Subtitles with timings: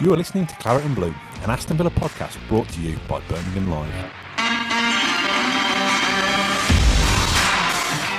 [0.00, 1.12] You are listening to Claret and Blue,
[1.42, 4.27] an Aston Villa podcast brought to you by Birmingham Live.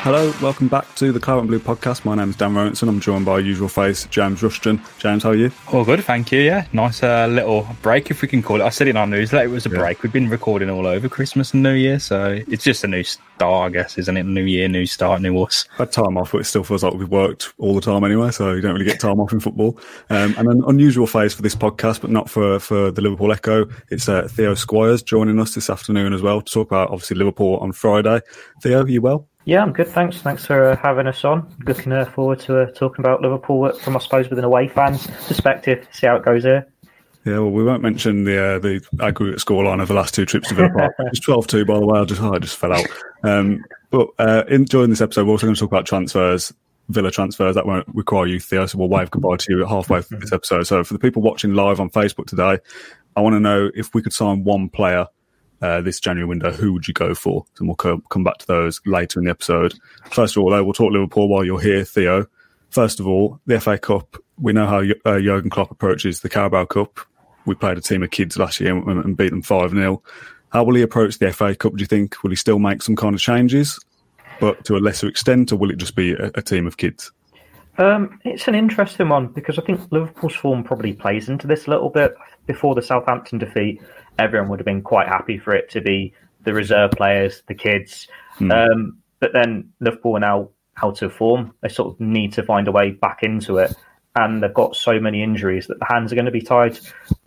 [0.02, 2.06] Hello, welcome back to the Claret and Blue podcast.
[2.06, 2.88] My name is Dan Rowenson.
[2.88, 4.82] I'm joined by our usual face, James Rushton.
[4.98, 5.52] James, how are you?
[5.74, 6.40] All good, thank you.
[6.40, 8.64] Yeah, nice uh, little break, if we can call it.
[8.64, 9.78] I said in our newsletter, it was a Yeah.
[9.80, 10.02] break.
[10.02, 13.68] We've been recording all over Christmas and New Year, so it's just a new start,
[13.68, 14.24] I guess, isn't it?
[14.24, 15.66] New year, new start, new us.
[15.78, 18.54] Had time off, but it still feels like we've worked all the time anyway, so
[18.54, 19.78] you don't really get time off in football.
[20.10, 23.68] Um, and an unusual phase for this podcast, but not for, for the Liverpool Echo.
[23.92, 27.58] It's uh, Theo Squires joining us this afternoon as well to talk about obviously Liverpool
[27.58, 28.22] on Friday.
[28.64, 29.29] Theo, are you well?
[29.46, 29.88] Yeah, I'm good.
[29.88, 30.22] Thanks.
[30.22, 31.56] Thanks for uh, having us on.
[31.66, 34.68] Looking uh, forward to uh, talking about Liverpool uh, from, I suppose, with an away
[34.68, 35.88] fans perspective.
[35.92, 36.68] See how it goes here.
[37.26, 40.50] Yeah, well, we won't mention the uh, the aggregate scoreline of the last two trips
[40.50, 40.96] to Villa Park.
[41.00, 42.00] It's 12 2, by the way.
[42.00, 42.86] I just, I just fell out.
[43.24, 46.54] Um, but uh, in, during this episode, we're also going to talk about transfers,
[46.90, 47.56] Villa transfers.
[47.56, 48.66] That won't require you, Theo.
[48.66, 50.64] So we'll wave goodbye to you halfway through this episode.
[50.64, 52.60] So for the people watching live on Facebook today,
[53.16, 55.08] I want to know if we could sign one player
[55.62, 57.46] uh, this January window, who would you go for?
[57.60, 59.74] And we'll co- come back to those later in the episode.
[60.12, 62.28] First of all, though, we'll talk Liverpool while you're here, Theo.
[62.70, 64.18] First of all, the FA Cup.
[64.40, 67.00] We know how uh, Jurgen Klopp approaches the Carabao Cup.
[67.46, 70.02] We played a team of kids last year and, and beat them 5 0.
[70.50, 72.22] How will he approach the FA Cup, do you think?
[72.24, 73.80] Will he still make some kind of changes,
[74.40, 77.12] but to a lesser extent, or will it just be a, a team of kids?
[77.80, 81.70] Um, it's an interesting one because I think Liverpool's form probably plays into this a
[81.70, 82.14] little bit.
[82.46, 83.82] Before the Southampton defeat,
[84.20, 86.14] everyone would have been quite happy for it to be
[86.44, 88.08] the reserve players, the kids.
[88.52, 90.50] Um, but then Liverpool are now
[90.84, 91.54] out of form.
[91.62, 93.74] They sort of need to find a way back into it.
[94.16, 96.78] And they've got so many injuries that the hands are going to be tied.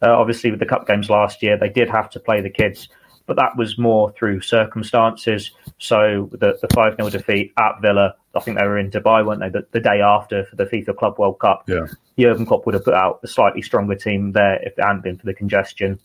[0.02, 2.88] Uh, obviously, with the cup games last year, they did have to play the kids,
[3.26, 5.50] but that was more through circumstances.
[5.78, 9.40] So the the five 0 defeat at Villa, I think they were in Dubai, weren't
[9.40, 9.48] they?
[9.48, 11.64] The, the day after for the FIFA Club World Cup.
[11.68, 11.86] Yeah.
[12.18, 15.16] Jurgen Klopp would have put out a slightly stronger team there if it hadn't been
[15.16, 15.98] for the congestion.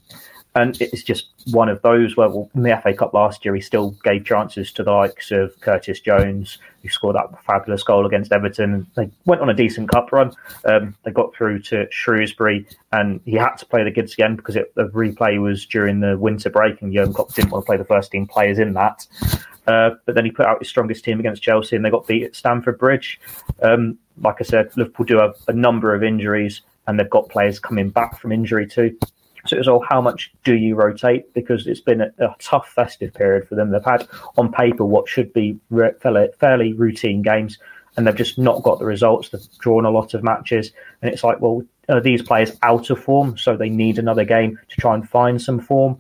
[0.57, 3.62] And it's just one of those where, well, in the FA Cup last year, he
[3.62, 8.31] still gave chances to the likes of Curtis Jones, who scored that fabulous goal against
[8.31, 8.88] Everton.
[8.95, 10.34] They went on a decent cup run.
[10.66, 14.56] Um, they got through to Shrewsbury, and he had to play the kids again because
[14.56, 17.78] it, the replay was during the winter break, and Jurgen Klopp didn't want to play
[17.78, 19.06] the first team players in that.
[19.68, 22.24] Uh, but then he put out his strongest team against Chelsea, and they got beat
[22.24, 23.19] at Stamford Bridge.
[23.62, 27.59] Um, like I said, Liverpool do have a number of injuries, and they've got players
[27.59, 28.97] coming back from injury too.
[29.47, 31.34] So it was all how much do you rotate?
[31.34, 33.72] Because it's been a, a tough festive period for them.
[33.72, 35.58] They've had on paper what should be
[36.02, 37.57] fairly, fairly routine games,
[37.96, 39.30] and they've just not got the results.
[39.30, 40.72] They've drawn a lot of matches,
[41.02, 44.59] and it's like, well, are these players out of form, so they need another game
[44.69, 46.00] to try and find some form?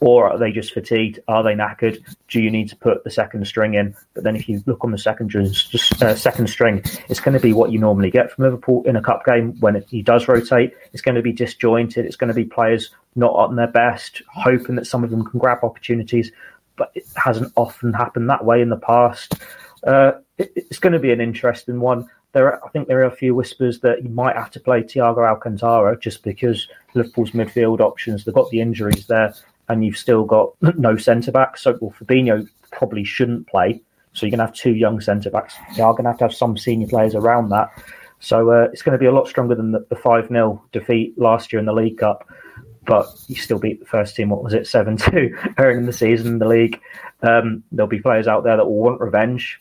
[0.00, 1.18] Or are they just fatigued?
[1.26, 1.98] Are they knackered?
[2.28, 3.96] Do you need to put the second string in?
[4.14, 7.40] But then, if you look on the second string, uh, second string, it's going to
[7.40, 10.28] be what you normally get from Liverpool in a cup game when it, he does
[10.28, 10.72] rotate.
[10.92, 12.06] It's going to be disjointed.
[12.06, 15.40] It's going to be players not on their best, hoping that some of them can
[15.40, 16.30] grab opportunities.
[16.76, 19.34] But it hasn't often happened that way in the past.
[19.84, 22.08] Uh, it, it's going to be an interesting one.
[22.32, 24.82] There, are, I think there are a few whispers that he might have to play
[24.82, 28.24] Thiago Alcantara just because Liverpool's midfield options.
[28.24, 29.34] They've got the injuries there,
[29.68, 31.56] and you've still got no centre back.
[31.58, 33.80] So, well, Fabinho probably shouldn't play.
[34.12, 35.54] So you're going to have two young centre backs.
[35.76, 37.70] You are going to have to have some senior players around that.
[38.20, 41.16] So uh, it's going to be a lot stronger than the, the 5 0 defeat
[41.18, 42.28] last year in the League Cup.
[42.84, 45.92] But you still beat the first team, what was it, 7 2 early in the
[45.92, 46.80] season in the league.
[47.22, 49.60] Um, there'll be players out there that will want revenge.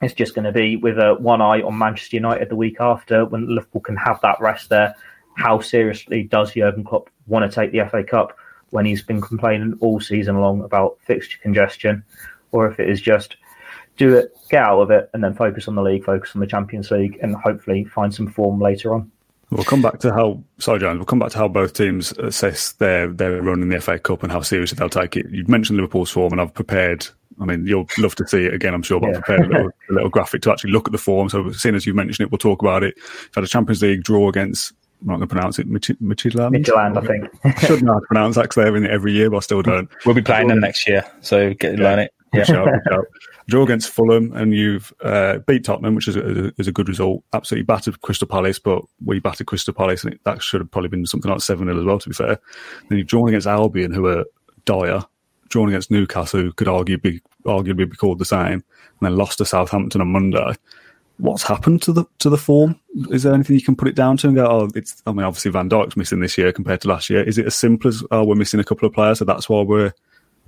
[0.00, 3.24] It's just going to be with a one eye on Manchester United the week after
[3.24, 4.94] when Liverpool can have that rest there.
[5.36, 8.36] How seriously does Jurgen Klopp want to take the FA Cup
[8.70, 12.04] when he's been complaining all season long about fixture congestion?
[12.52, 13.36] Or if it is just
[13.96, 16.46] do it, get out of it, and then focus on the league, focus on the
[16.46, 19.10] Champions League, and hopefully find some form later on.
[19.50, 22.72] We'll come back to how, sorry, James, we'll come back to how both teams assess
[22.72, 25.26] their, their run in the FA Cup and how seriously they'll take it.
[25.30, 27.06] You've mentioned Liverpool's form, and I've prepared,
[27.40, 29.16] I mean, you'll love to see it again, I'm sure, but Yeah.
[29.16, 31.30] I've prepared a little, a little graphic to actually look at the form.
[31.30, 32.94] So, seeing as you've mentioned it, we'll talk about it.
[32.96, 36.56] You've had a Champions League draw against, I'm not going to pronounce it, Midtjylland?
[36.56, 37.30] Midtjylland, I think.
[37.44, 39.40] I should know how to pronounce that because they're in it every year, but I
[39.40, 39.88] still don't.
[40.04, 41.84] We'll be playing them next year, so get Yeah.
[41.84, 42.14] learn it.
[42.34, 42.42] Yeah.
[42.44, 43.04] Shout, shout.
[43.48, 47.22] Draw against Fulham, and you've uh, beat Tottenham, which is a, is a good result.
[47.32, 51.06] Absolutely battered Crystal Palace, but we battered Crystal Palace, and that should have probably been
[51.06, 52.38] something like 7 0 as well, to be fair.
[52.88, 54.26] Then you've drawn against Albion, who are
[54.66, 55.02] dire,
[55.48, 58.62] drawn against Newcastle, who could arguably be, arguably be called the same, and
[59.00, 60.52] then lost to Southampton on Monday.
[61.18, 62.78] What's happened to the to the form?
[63.10, 65.02] Is there anything you can put it down to and go, oh, it's?
[65.06, 67.22] I mean, obviously Van Dijk's missing this year compared to last year.
[67.22, 69.62] Is it as simple as oh, we're missing a couple of players, so that's why
[69.62, 69.92] we're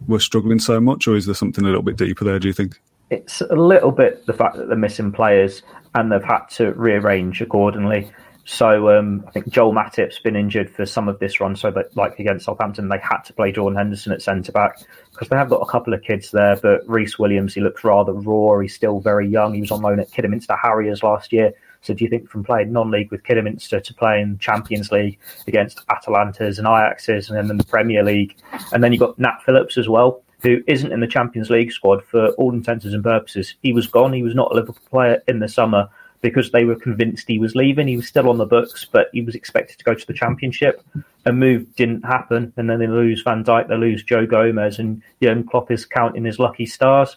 [0.07, 2.39] we're struggling so much, or is there something a little bit deeper there?
[2.39, 2.81] Do you think?
[3.11, 5.63] It's a little bit the fact that they're missing players
[5.97, 8.11] and they've had to rearrange accordingly.
[8.51, 11.55] So um, I think Joel Matip's been injured for some of this run.
[11.55, 14.81] So like against Southampton, they had to play Jordan Henderson at centre back
[15.13, 16.57] because they have got a couple of kids there.
[16.57, 18.59] But Rhys Williams, he looks rather raw.
[18.59, 19.55] He's still very young.
[19.55, 21.53] He was on loan at Kidderminster Harriers last year.
[21.83, 26.59] So do you think from playing non-league with Kidderminster to playing Champions League against Atalantas
[26.59, 28.37] and Ajaxes and then the Premier League,
[28.73, 32.05] and then you've got Nat Phillips as well, who isn't in the Champions League squad
[32.05, 33.55] for all intents and purposes.
[33.63, 34.13] He was gone.
[34.13, 35.89] He was not a Liverpool player in the summer
[36.21, 37.89] because they were convinced he was leaving.
[37.89, 40.83] He was still on the books, but he was expected to go to the championship.
[41.27, 45.03] A move didn't happen, and then they lose Van Dijk, they lose Joe Gomez, and
[45.23, 47.17] Jurgen Klopp is counting his lucky stars.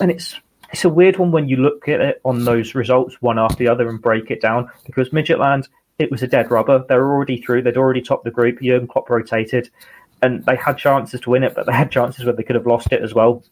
[0.00, 0.38] And it's
[0.72, 3.68] it's a weird one when you look at it on those results one after the
[3.68, 5.68] other and break it down because Midtjylland
[5.98, 6.84] it was a dead rubber.
[6.88, 7.62] They were already through.
[7.62, 8.60] They'd already topped the group.
[8.60, 9.70] Jurgen Klopp rotated,
[10.22, 12.66] and they had chances to win it, but they had chances where they could have
[12.66, 13.44] lost it as well.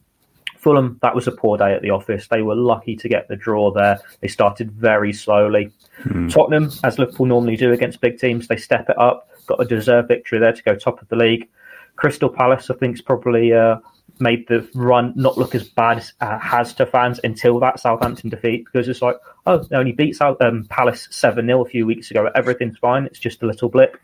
[0.62, 2.28] Fulham, that was a poor day at the office.
[2.28, 3.98] They were lucky to get the draw there.
[4.20, 5.72] They started very slowly.
[6.04, 6.28] Hmm.
[6.28, 9.28] Tottenham, as Liverpool normally do against big teams, they step it up.
[9.46, 11.48] Got a deserved victory there to go top of the league.
[11.96, 13.78] Crystal Palace, I think, is probably uh,
[14.20, 18.30] made the run not look as bad as uh, has to fans until that Southampton
[18.30, 19.16] defeat because it's like,
[19.46, 22.30] oh, they only beat South, um, Palace 7 0 a few weeks ago.
[22.36, 23.04] Everything's fine.
[23.04, 23.96] It's just a little blip.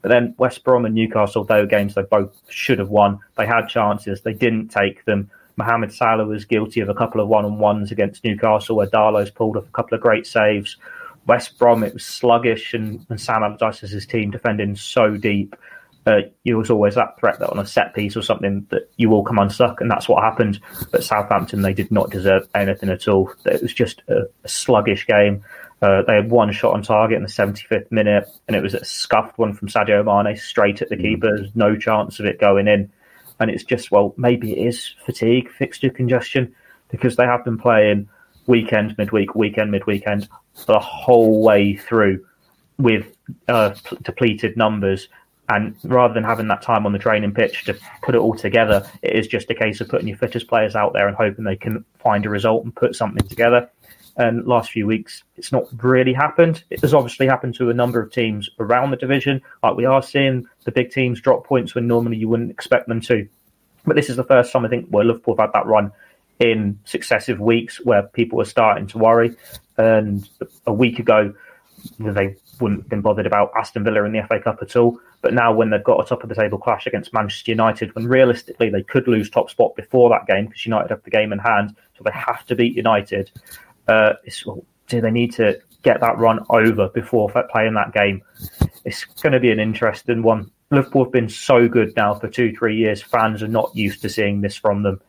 [0.00, 3.20] But then West Brom and Newcastle, were games they both should have won.
[3.36, 5.30] They had chances, they didn't take them.
[5.56, 9.30] Mohamed Salah was guilty of a couple of one on ones against Newcastle where Darlow's
[9.30, 10.76] pulled off a couple of great saves.
[11.26, 15.54] West Brom, it was sluggish, and, and Sam Allardyce's team defending so deep.
[16.04, 19.08] Uh, there was always that threat that on a set piece or something that you
[19.08, 20.60] will come unstuck, and that's what happened.
[20.90, 23.32] But Southampton, they did not deserve anything at all.
[23.44, 25.44] It was just a, a sluggish game.
[25.80, 28.84] Uh, they had one shot on target in the 75th minute, and it was a
[28.84, 31.02] scuffed one from Sadio Mane straight at the mm.
[31.02, 31.36] keeper.
[31.36, 32.90] There's no chance of it going in
[33.40, 36.54] and it's just well maybe it is fatigue, fixture congestion,
[36.90, 38.08] because they have been playing
[38.46, 40.28] weekend, midweek, weekend, midweekend
[40.66, 42.24] the whole way through
[42.78, 43.06] with
[43.48, 45.08] uh, depleted numbers.
[45.48, 48.88] And rather than having that time on the training pitch to put it all together,
[49.02, 51.56] it is just a case of putting your fittest players out there and hoping they
[51.56, 53.68] can find a result and put something together.
[54.16, 56.64] And last few weeks, it's not really happened.
[56.70, 59.40] It has obviously happened to a number of teams around the division.
[59.62, 63.00] Like we are seeing the big teams drop points when normally you wouldn't expect them
[63.02, 63.26] to.
[63.84, 65.92] But this is the first time I think where Liverpool have had that run
[66.38, 69.34] in successive weeks where people were starting to worry.
[69.78, 70.28] And
[70.66, 71.32] a week ago,
[71.98, 75.00] they wouldn't have been bothered about Aston Villa in the FA Cup at all.
[75.20, 78.06] But now, when they've got a top of the table clash against Manchester United, when
[78.06, 81.38] realistically they could lose top spot before that game because United have the game in
[81.38, 83.30] hand, so they have to beat United.
[83.88, 84.14] Uh,
[84.88, 88.22] do they need to get that run over before playing that game?
[88.84, 90.50] It's going to be an interesting one.
[90.70, 93.02] Liverpool have been so good now for two, three years.
[93.02, 95.00] Fans are not used to seeing this from them.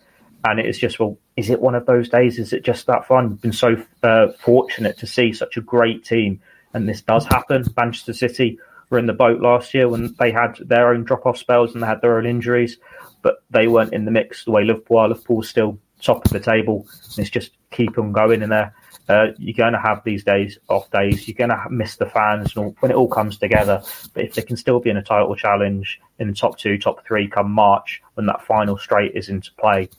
[0.46, 2.38] And it's just, well, is it one of those days?
[2.38, 3.30] Is it just that fun?
[3.30, 6.42] We've been so uh, fortunate to see such a great team.
[6.74, 7.64] And this does happen.
[7.78, 8.60] Manchester City
[8.90, 11.82] were in the boat last year when they had their own drop off spells and
[11.82, 12.77] they had their own injuries,
[13.22, 15.08] but they weren't in the mix the way Liverpool are.
[15.08, 16.88] Liverpool's still top of the table.
[17.12, 18.74] And it's just keep on going in there.
[19.10, 21.27] Uh, you're going to have these days off days.
[21.27, 23.84] You're going to miss the fans when it all comes together.
[24.13, 27.06] But if they can still be in a title challenge in the top two, top
[27.06, 29.89] three come March when that final straight is into play,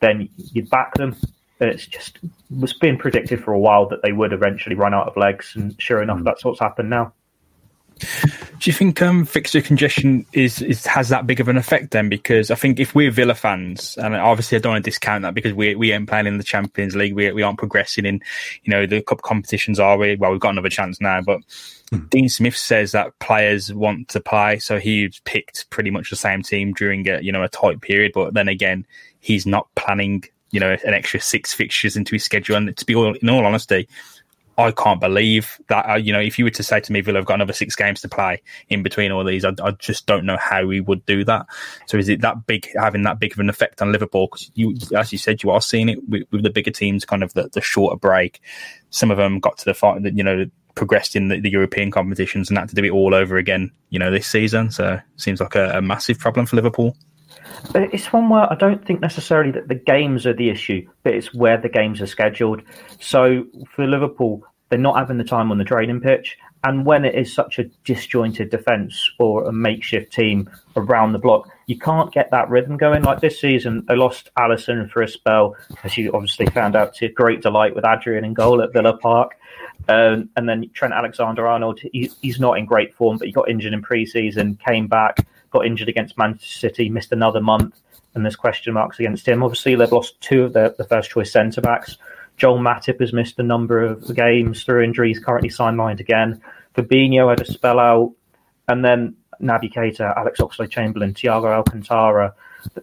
[0.00, 1.14] then you'd back them.
[1.60, 2.18] It's just
[2.62, 5.80] it's been predicted for a while that they would eventually run out of legs, and
[5.80, 6.24] sure enough, mm.
[6.24, 7.12] that's what's happened now.
[8.00, 12.08] Do you think um, fixture congestion is, is has that big of an effect then?
[12.08, 15.34] Because I think if we're Villa fans, and obviously I don't want to discount that
[15.34, 18.20] because we we ain't playing in the Champions League, we we aren't progressing in,
[18.62, 20.16] you know, the cup competitions, are we?
[20.16, 21.40] Well, we've got another chance now, but
[21.90, 22.06] hmm.
[22.10, 26.42] Dean Smith says that players want to play, so he picked pretty much the same
[26.42, 28.12] team during a you know a tight period.
[28.14, 28.86] But then again,
[29.20, 32.56] he's not planning you know an extra six fixtures into his schedule.
[32.56, 33.88] And to be all in all honesty,
[34.60, 35.88] I can't believe that.
[35.88, 37.74] Uh, you know, if you were to say to me, Villa have got another six
[37.74, 41.04] games to play in between all these, I, I just don't know how we would
[41.06, 41.46] do that.
[41.86, 44.26] So is it that big, having that big of an effect on Liverpool?
[44.26, 47.22] Because you, as you said, you are seeing it with, with the bigger teams, kind
[47.22, 48.40] of the, the, shorter break.
[48.90, 51.90] Some of them got to the fight that you know progressed in the, the, European
[51.90, 53.70] competitions and had to do it all over again.
[53.90, 54.70] You know, this season.
[54.70, 56.96] So it seems like a, a massive problem for Liverpool.
[57.74, 61.34] It's one where I don't think necessarily that the games are the issue, but it's
[61.34, 62.62] where the games are scheduled.
[63.00, 66.38] So for Liverpool, they're not having the time on the training pitch.
[66.62, 71.48] And when it is such a disjointed defence or a makeshift team around the block,
[71.66, 73.02] you can't get that rhythm going.
[73.02, 77.08] Like this season, they lost Alisson for a spell, as you obviously found out to
[77.08, 79.36] great delight with Adrian in goal at Villa Park.
[79.88, 83.48] Um, and then Trent Alexander Arnold, he, he's not in great form, but he got
[83.48, 87.80] injured in pre season, came back, got injured against Manchester City, missed another month,
[88.14, 89.42] and there's question marks against him.
[89.42, 91.96] Obviously, they've lost two of the first choice centre backs.
[92.40, 96.40] Joel Matip has missed a number of games through injuries, currently signed sidelined again.
[96.74, 98.14] Fabinho had a spell out,
[98.66, 102.34] and then Naby Keita, Alex Oxlade-Chamberlain, Thiago Alcantara.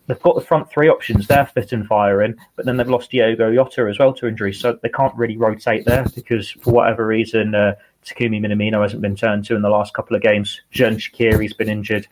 [0.05, 3.51] They've got the front three options; they're fit and firing, but then they've lost Diogo
[3.51, 7.55] Jota as well to injury, so they can't really rotate there because for whatever reason,
[7.55, 7.73] uh,
[8.05, 10.61] Takumi Minamino hasn't been turned to in the last couple of games.
[10.71, 12.07] Xherdan Shaqiri's been injured.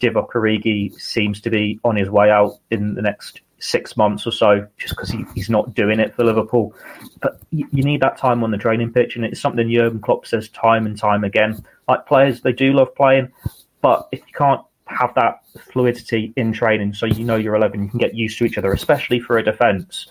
[0.00, 4.32] Divock Origi seems to be on his way out in the next six months or
[4.32, 6.74] so just because he, he's not doing it for Liverpool.
[7.20, 10.26] But you, you, need that time on the training pitch, and it's something Jurgen Klopp
[10.26, 11.64] says time and time again.
[11.86, 13.32] Like players, they do love playing,
[13.80, 15.40] but if you can't have that
[15.72, 18.72] fluidity in training, so you know you're 11, you can get used to each other,
[18.72, 20.08] especially for a defence.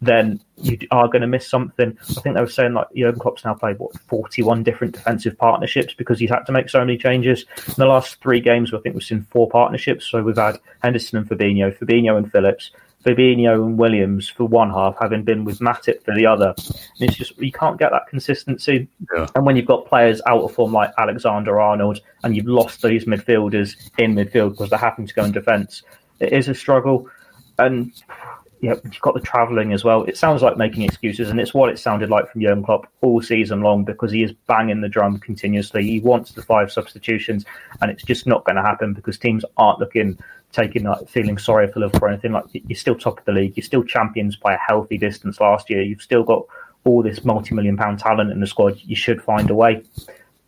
[0.00, 1.96] Then you are going to miss something.
[2.00, 5.94] I think they were saying like Jurgen Klopp's now played what 41 different defensive partnerships
[5.94, 7.44] because he's had to make so many changes.
[7.68, 10.10] In the last three games, I think we've seen four partnerships.
[10.10, 14.96] So we've had Henderson and Fabinho, Fabinho and Phillips, Fabinho and Williams for one half,
[15.00, 16.54] having been with Matip for the other.
[16.56, 18.88] And it's just you can't get that consistency.
[19.14, 19.26] Yeah.
[19.34, 23.04] And when you've got players out of form like Alexander Arnold, and you've lost these
[23.04, 25.82] midfielders in midfield because they're having to go in defence,
[26.20, 27.08] it is a struggle.
[27.58, 27.92] And
[28.62, 30.04] yeah, you've got the travelling as well.
[30.04, 33.20] It sounds like making excuses, and it's what it sounded like from Jurgen Klopp all
[33.20, 35.82] season long because he is banging the drum continuously.
[35.82, 37.44] He wants the five substitutions,
[37.80, 40.16] and it's just not going to happen because teams aren't looking
[40.52, 42.30] taking like feeling sorry for Liverpool or anything.
[42.30, 45.68] Like you're still top of the league, you're still champions by a healthy distance last
[45.68, 45.82] year.
[45.82, 46.46] You've still got
[46.84, 48.78] all this multi-million pound talent in the squad.
[48.84, 49.82] You should find a way,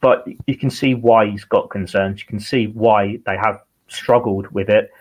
[0.01, 2.21] but you can see why he's got concerns.
[2.21, 4.93] You can see why they have struggled with it,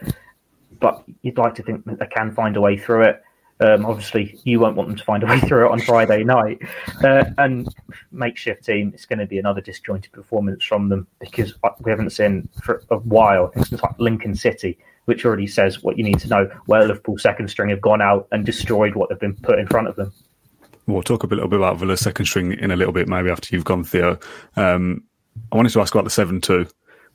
[0.83, 3.23] but you'd like to think that they can find a way through it.
[3.61, 6.59] Um, obviously, you won't want them to find a way through it on Friday night.
[7.01, 7.73] Uh, and
[8.11, 12.49] makeshift team, it's going to be another disjointed performance from them because we haven't seen
[12.61, 13.47] for a while.
[13.47, 16.85] I think since like Lincoln City, which already says what you need to know, where
[16.85, 19.95] Liverpool second string have gone out and destroyed what they've been put in front of
[19.95, 20.11] them.
[20.85, 23.55] We'll talk a little bit about Villa's second string in a little bit, maybe after
[23.55, 24.19] you've gone, Theo.
[24.57, 25.05] Um,
[25.49, 26.67] I wanted to ask about the 7 2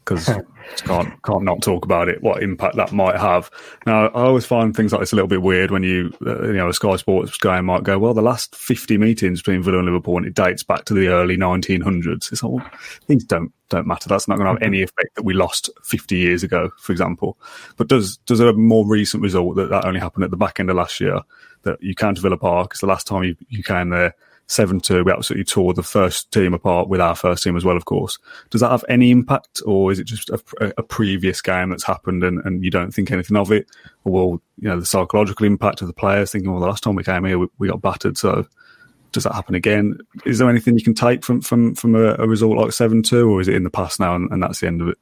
[0.08, 0.24] because
[0.76, 2.22] can't can't not talk about it.
[2.22, 3.50] What impact that might have.
[3.86, 6.54] Now, I always find things like this a little bit weird when you uh, you
[6.54, 9.86] know a Sky Sports guy might go, well, the last fifty meetings between Villa and
[9.86, 12.32] Liverpool, and it dates back to the early 1900s.
[12.32, 12.62] It's all
[13.06, 14.08] things don't don't matter.
[14.08, 17.38] That's not going to have any effect that we lost 50 years ago, for example.
[17.76, 20.70] But does does a more recent result that that only happened at the back end
[20.70, 21.20] of last year
[21.62, 22.72] that you came to Villa Park?
[22.72, 24.14] It's the last time you, you came there
[24.48, 25.04] seven two.
[25.04, 28.18] We absolutely tore the first team apart with our first team as well, of course.
[28.50, 30.40] Does that have any impact, or is it just a,
[30.76, 33.68] a previous game that's happened and, and, you don't think anything of it,
[34.04, 36.96] or will you know the psychological impact of the players thinking, well, the last time
[36.96, 38.46] we came here, we, we got battered, so
[39.12, 39.98] does that happen again?
[40.26, 43.30] Is there anything you can take from from from a, a result like seven two,
[43.30, 44.98] or is it in the past now and, and that's the end of it?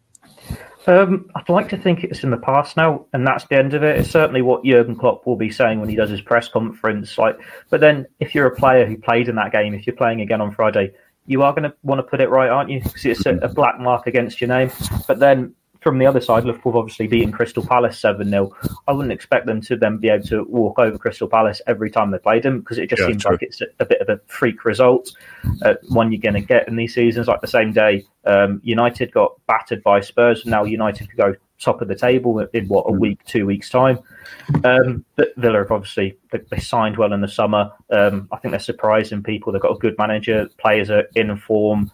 [0.87, 3.83] Um, I'd like to think it's in the past now, and that's the end of
[3.83, 3.99] it.
[3.99, 7.19] It's certainly what Jurgen Klopp will be saying when he does his press conference.
[7.19, 7.39] Like,
[7.71, 10.41] but then if you're a player who played in that game, if you're playing again
[10.41, 10.93] on Friday,
[11.27, 12.81] you are going to want to put it right, aren't you?
[12.81, 14.71] Because it's a, a black mark against your name.
[15.09, 15.55] But then
[15.87, 18.51] from the other side, Liverpool have obviously beaten Crystal Palace 7 0.
[18.89, 22.11] I wouldn't expect them to then be able to walk over Crystal Palace every time
[22.11, 23.31] they played them because it just yeah, seems true.
[23.31, 25.17] like it's a, bit of a freak result.
[25.63, 27.29] Uh, one you're going to get in these seasons.
[27.29, 31.35] Like the same day, um, United got battered by Spurs, and now United could go
[31.61, 32.99] top of the table in what, a hmm.
[32.99, 34.01] week, two weeks' time.
[34.65, 37.71] Um, but Villa have obviously they, they signed well in the summer.
[37.93, 39.53] Um, I think they're surprising people.
[39.53, 41.93] They've got a good manager, players are in form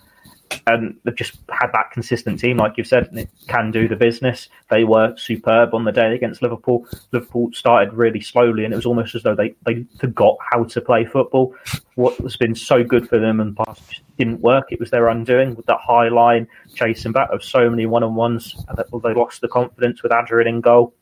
[0.66, 3.96] and they've just had that consistent team, like you've said, and it can do the
[3.96, 4.48] business.
[4.70, 6.86] They were superb on the day against Liverpool.
[7.12, 10.80] Liverpool started really slowly, and it was almost as though they, they forgot how to
[10.80, 11.54] play football.
[11.94, 14.66] What has been so good for them and past didn't work.
[14.70, 18.14] It was their undoing with that high line chasing back of so many one on
[18.14, 18.56] ones.
[18.76, 20.94] They lost the confidence with Adrian in goal.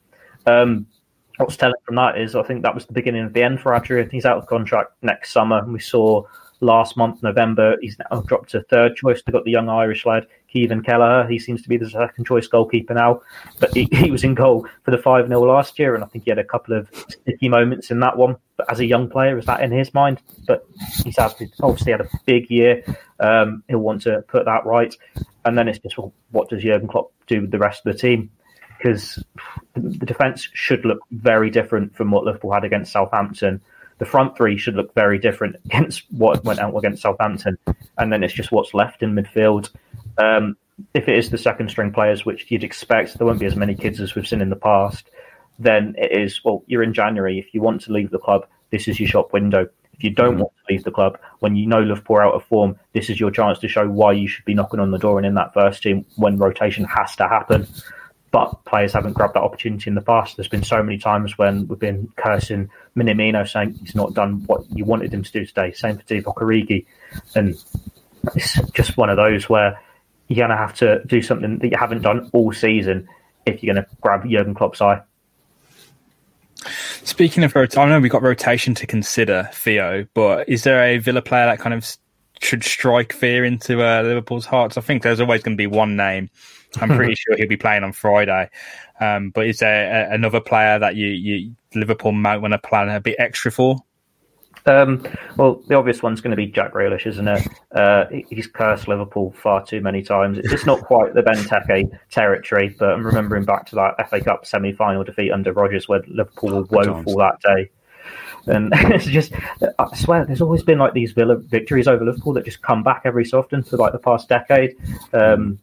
[0.46, 0.86] Um,
[1.36, 3.74] what's telling from that is I think that was the beginning of the end for
[3.74, 4.10] Adrian.
[4.10, 6.24] He's out of contract next summer, and we saw
[6.60, 7.76] last month, November.
[7.80, 9.22] He's now dropped to third choice.
[9.22, 11.26] They've got the young Irish lad, Kevin Kelleher.
[11.28, 13.22] He seems to be the second choice goalkeeper now.
[13.58, 16.24] But he, he was in goal for the 5 0 last year, and I think
[16.24, 18.36] he had a couple of sticky moments in that one.
[18.56, 20.20] But as a young player, is that in his mind?
[20.46, 20.66] But
[21.02, 22.84] he's obviously had a big year.
[23.18, 24.94] Um, he'll want to put that right.
[25.44, 27.98] And then it's just, well, what does Jurgen Klopp do with the rest of the
[27.98, 28.30] team?
[28.82, 29.22] because
[29.74, 33.60] the defence should look very different from what Liverpool had against Southampton.
[34.00, 37.58] The front three should look very different against what went out against Southampton,
[37.98, 39.70] and then it's just what's left in midfield.
[40.16, 40.56] Um,
[40.94, 43.74] if it is the second string players, which you'd expect, there won't be as many
[43.74, 45.10] kids as we've seen in the past.
[45.58, 47.38] Then it is well, you're in January.
[47.38, 49.68] If you want to leave the club, this is your shop window.
[49.92, 50.40] If you don't mm.
[50.40, 53.20] want to leave the club, when you know Liverpool are out of form, this is
[53.20, 55.52] your chance to show why you should be knocking on the door and in that
[55.52, 57.68] first team when rotation has to happen.
[58.30, 60.36] But players haven't grabbed that opportunity in the past.
[60.36, 64.62] There's been so many times when we've been cursing Minamino, saying he's not done what
[64.70, 65.72] you wanted him to do today.
[65.72, 66.86] Same for Divock Origi.
[67.34, 67.56] And
[68.34, 69.80] it's just one of those where
[70.28, 73.08] you're going to have to do something that you haven't done all season
[73.46, 75.02] if you're going to grab Jurgen Klopp's eye.
[77.02, 80.98] Speaking of rotation, I know we've got rotation to consider, Theo, but is there a
[80.98, 81.96] Villa player that kind of
[82.40, 84.76] should strike fear into uh, Liverpool's hearts?
[84.76, 86.30] I think there's always going to be one name.
[86.78, 88.50] I'm pretty sure he'll be playing on Friday.
[89.00, 92.88] Um, but is there a, another player that you, you Liverpool might want to plan
[92.88, 93.76] a bit extra for?
[94.66, 95.04] Um,
[95.36, 97.48] well, the obvious one's going to be Jack Grealish, isn't it?
[97.72, 100.38] Uh, he's cursed Liverpool far too many times.
[100.38, 104.44] It's just not quite the Benteke territory, but I'm remembering back to that FA Cup
[104.44, 107.70] semi-final defeat under Rodgers, where Liverpool were woeful that day.
[108.46, 109.32] And it's just,
[109.78, 113.02] I swear, there's always been like these Villa victories over Liverpool that just come back
[113.04, 114.76] every so often for like the past decade.
[115.12, 115.58] Um,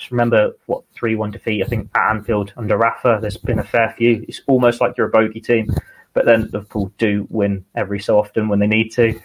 [0.00, 3.18] Just remember what three one defeat I think at Anfield under Rafa.
[3.20, 4.24] There's been a fair few.
[4.26, 5.70] It's almost like you're a bogey team
[6.12, 9.18] but then Liverpool do win every so often when they need to.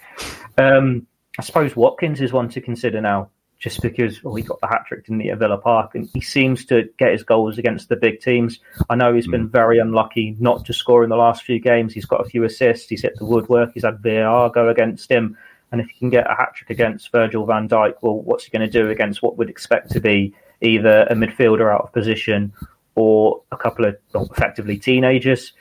[0.57, 3.29] Um, I suppose Watkins is one to consider now,
[3.59, 6.65] just because well, he got the hat trick in the Villa Park, and he seems
[6.65, 8.59] to get his goals against the big teams.
[8.89, 9.51] I know he's been hmm.
[9.51, 11.93] very unlucky not to score in the last few games.
[11.93, 12.89] He's got a few assists.
[12.89, 13.71] He's hit the woodwork.
[13.73, 15.37] He's had VAR go against him.
[15.71, 18.51] And if he can get a hat trick against Virgil van Dijk, well, what's he
[18.51, 22.53] going to do against what would expect to be either a midfielder out of position
[22.95, 25.53] or a couple of well, effectively teenagers?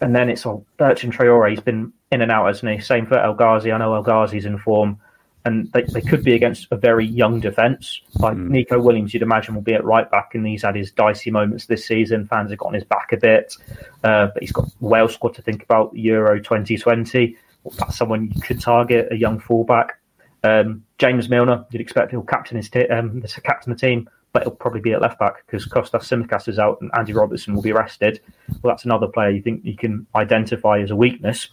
[0.00, 1.50] and then it's all Bertrand Traore.
[1.50, 2.80] He's been in and out, hasn't he?
[2.80, 3.72] Same for El Ghazi.
[3.72, 5.00] I know El Ghazi's in form,
[5.44, 8.00] and they, they could be against a very young defence.
[8.16, 8.48] Like mm.
[8.48, 11.66] Neco Williams, you'd imagine will be at right back, and he's had his dicey moments
[11.66, 12.26] this season.
[12.26, 13.56] Fans have gotten his back a bit,
[14.02, 17.36] uh, but he's got Wales squad to think about Euro 2020.
[17.78, 19.98] That's someone you could target, a young fullback.
[20.42, 24.52] Um, James Milner, you'd expect he'll captain his t- um, captain the team but he'll
[24.52, 27.72] probably be at left back because Kostas Tsimikas is out and Andy Robertson will be
[27.72, 28.20] rested.
[28.62, 31.48] Well, that's another player you think you can identify as a weakness.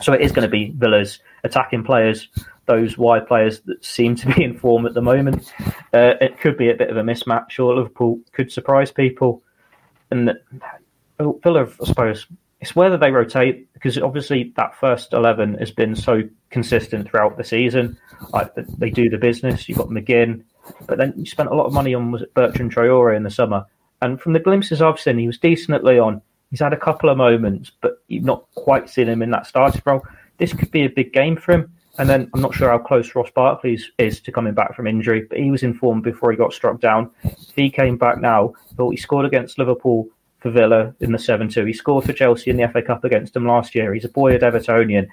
[0.00, 2.28] So it is going to be Villa's attacking players,
[2.66, 5.52] those wide players that seem to be in form at the moment.
[5.92, 9.42] Uh, it could be a bit of a mismatch, or Liverpool could surprise people.
[10.12, 10.32] And
[11.18, 12.28] Villa, I suppose,
[12.60, 17.44] it's whether they rotate because obviously that first eleven has been so consistent throughout the
[17.44, 17.98] season.
[18.32, 19.68] Like they do the business.
[19.68, 20.44] You've got McGinn,
[20.86, 23.30] but then you spent a lot of money on was it Bertrand Traore in the
[23.30, 23.64] summer.
[24.02, 26.22] And from the glimpses I've seen, he was decent at Lyon.
[26.50, 29.82] He's had a couple of moments, but you've not quite seen him in that starting
[29.84, 30.04] role.
[30.38, 31.72] This could be a big game for him.
[31.98, 35.26] And then I'm not sure how close Ross Barkley's is to coming back from injury,
[35.28, 37.10] but he was informed before he got struck down.
[37.24, 38.54] If he came back now,
[38.90, 40.08] he scored against Liverpool
[40.40, 41.64] for Villa in the 7 2.
[41.64, 43.92] He scored for Chelsea in the FA Cup against them last year.
[43.92, 45.08] He's a boy of Evertonian.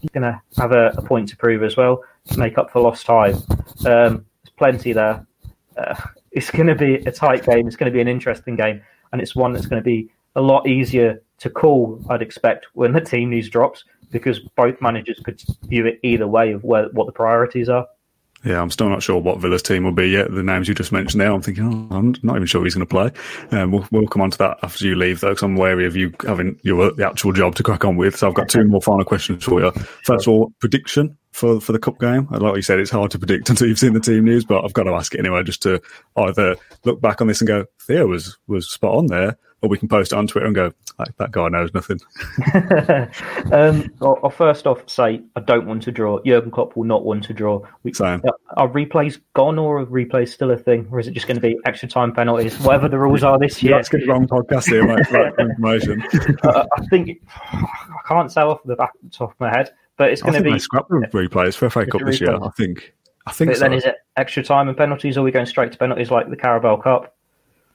[0.00, 2.80] He's going to have a, a, point to prove as well to make up for
[2.80, 3.36] lost time.
[3.84, 4.24] Um,
[4.56, 5.26] plenty there.
[5.76, 5.94] Uh,
[6.32, 7.66] it's going to be a tight game.
[7.66, 8.82] It's going to be an interesting game.
[9.12, 12.92] And it's one that's going to be a lot easier to call, I'd expect, when
[12.92, 17.06] the team news drops, because both managers could view it either way of where, what
[17.06, 17.86] the priorities are.
[18.44, 20.32] Yeah, I'm still not sure what Villa's team will be yet.
[20.32, 22.86] The names you just mentioned there, I'm thinking, oh, I'm not even sure he's going
[22.86, 23.56] to play.
[23.56, 25.94] Um, we'll, we'll come on to that after you leave, though, because I'm wary of
[25.94, 28.16] you having your the actual job to crack on with.
[28.16, 29.70] So I've got two more final questions for you.
[30.04, 32.28] First of all, prediction for for the cup game.
[32.30, 34.72] Like you said, it's hard to predict until you've seen the team news, but I've
[34.72, 35.80] got to ask it anyway, just to
[36.16, 39.78] either look back on this and go, Theo was was spot on there, or we
[39.78, 42.00] can post it on Twitter and go, that, that guy knows nothing.
[43.52, 46.18] um, I'll, I'll, first off say I don't want to draw.
[46.26, 47.60] Jurgen Klopp will not want to draw.
[47.84, 48.22] We, Same.
[48.56, 50.88] Are replays gone or are replays still a thing?
[50.90, 52.58] Or is it just going to be extra time penalties?
[52.58, 53.76] Whatever the rules are this year.
[53.76, 55.06] That's good wrong podcast here, mate,
[55.38, 56.02] information.
[56.42, 60.10] uh, I think, I can't say off the back the top of my head, but
[60.10, 60.58] it's going to be.
[60.58, 62.94] scrap the replays for FA Cup this year, I think.
[63.26, 63.64] I think but so.
[63.64, 66.28] then is it extra time and penalties, or are we going straight to penalties like
[66.28, 67.16] the Carabao Cup?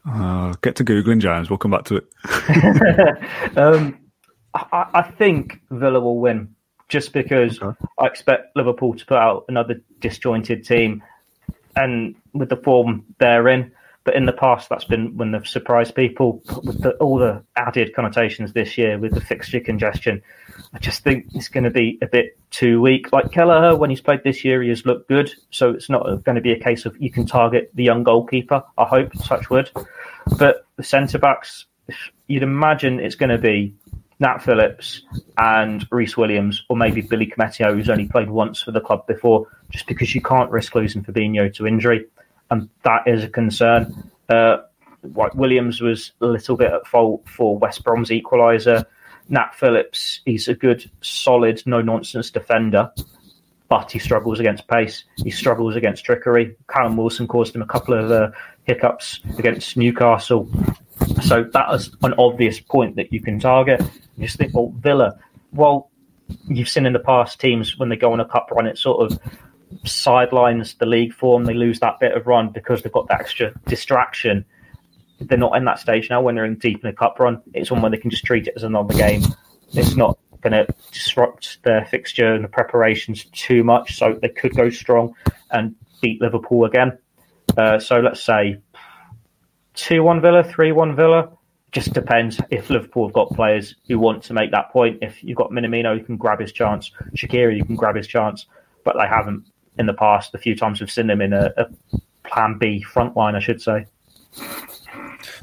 [0.09, 1.49] Uh, get to googling, James.
[1.49, 3.57] We'll come back to it.
[3.57, 3.99] um,
[4.53, 6.53] I, I, think Villa will win
[6.87, 7.77] just because okay.
[7.99, 11.03] I expect Liverpool to put out another disjointed team,
[11.75, 13.71] and with the form they're in.
[14.05, 17.93] But in the past, that's been when they've surprised people with the, all the added
[17.93, 20.21] connotations this year with the fixture congestion.
[20.77, 23.11] I just think it's going to be a bit too weak.
[23.11, 25.33] Like Kelleher, when he's played this year, he has looked good.
[25.49, 28.63] So it's not going to be a case of you can target the young goalkeeper.
[28.77, 29.71] I hope, such would.
[30.37, 31.65] But the centre backs,
[32.27, 33.73] you'd imagine it's going to be
[34.19, 35.01] Nat Phillips
[35.35, 39.47] and Rhys Williams, or maybe Billy Koumetio, who's only played once for the club before,
[39.71, 42.05] just because you can't risk losing Fabinho to injury
[42.49, 44.11] and that is a concern.
[44.29, 44.57] Uh,
[45.03, 48.85] Williams was a little bit at fault for West Brom's equaliser.
[49.29, 52.91] Nat Phillips, he's a good, solid, no nonsense defender,
[53.69, 55.03] but he struggles against pace.
[55.23, 56.55] He struggles against trickery.
[56.69, 58.31] Callum Wilson caused him a couple of uh,
[58.63, 60.49] hiccups against Newcastle.
[61.23, 63.81] So that is an obvious point that you can target.
[64.17, 65.19] You just think, well, Villa,
[65.51, 65.89] well,
[66.47, 69.11] you've seen in the past teams when they go on a cup run, it sort
[69.11, 69.19] of
[69.83, 71.45] sidelines the league form.
[71.45, 74.45] They lose that bit of run because they've got that extra distraction.
[75.19, 77.41] They're not in that stage now when they're in deep in a cup run.
[77.53, 79.23] It's one where they can just treat it as another game.
[79.73, 84.55] It's not going to disrupt their fixture and the preparations too much, so they could
[84.55, 85.13] go strong
[85.51, 86.97] and beat Liverpool again.
[87.57, 88.57] Uh, so let's say
[89.75, 91.29] 2 1 Villa, 3 1 Villa.
[91.71, 94.99] Just depends if Liverpool have got players who want to make that point.
[95.01, 96.91] If you've got Minamino, you can grab his chance.
[97.15, 98.45] Shaqiri, you can grab his chance.
[98.83, 99.45] But they haven't
[99.77, 100.33] in the past.
[100.33, 101.67] A few times we've seen them in a, a
[102.23, 103.85] Plan B front line, I should say.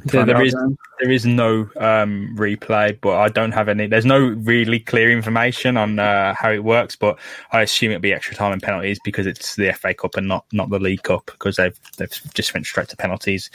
[0.04, 0.54] There, there is
[1.00, 3.86] there is no um, replay, but I don't have any.
[3.86, 7.18] There's no really clear information on uh, how it works, but
[7.52, 10.44] I assume it'll be extra time and penalties because it's the FA Cup and not,
[10.52, 13.50] not the League Cup because they've they've just went straight to penalties.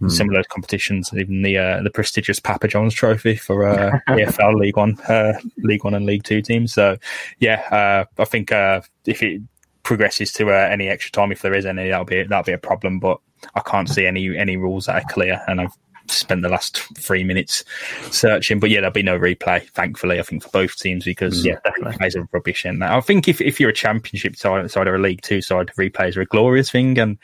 [0.00, 0.10] Mm.
[0.10, 4.98] Similar competitions, even the uh, the prestigious Papa John's Trophy for uh, EFL League One,
[5.02, 6.72] uh, League One and League Two teams.
[6.72, 6.96] So
[7.38, 9.42] yeah, uh, I think uh, if it
[9.82, 12.58] progresses to uh, any extra time, if there is any, that'll be that'll be a
[12.58, 13.00] problem.
[13.00, 13.18] But
[13.54, 15.76] I can't see any any rules that are clear, and I've
[16.10, 17.64] spent the last three minutes
[18.10, 18.60] searching.
[18.60, 20.18] But yeah, there'll be no replay, thankfully.
[20.18, 22.64] I think for both teams because yeah, definitely replays are rubbish.
[22.64, 25.70] And I think if if you're a championship side, side or a League Two side,
[25.78, 27.18] replays are a glorious thing, and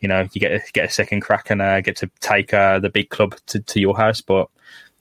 [0.00, 2.90] you know you get get a second crack and uh, get to take uh, the
[2.90, 4.20] big club to, to your house.
[4.20, 4.48] But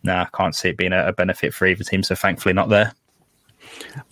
[0.03, 2.03] no, nah, I can't see it being a, a benefit for either team.
[2.03, 2.93] So thankfully, not there.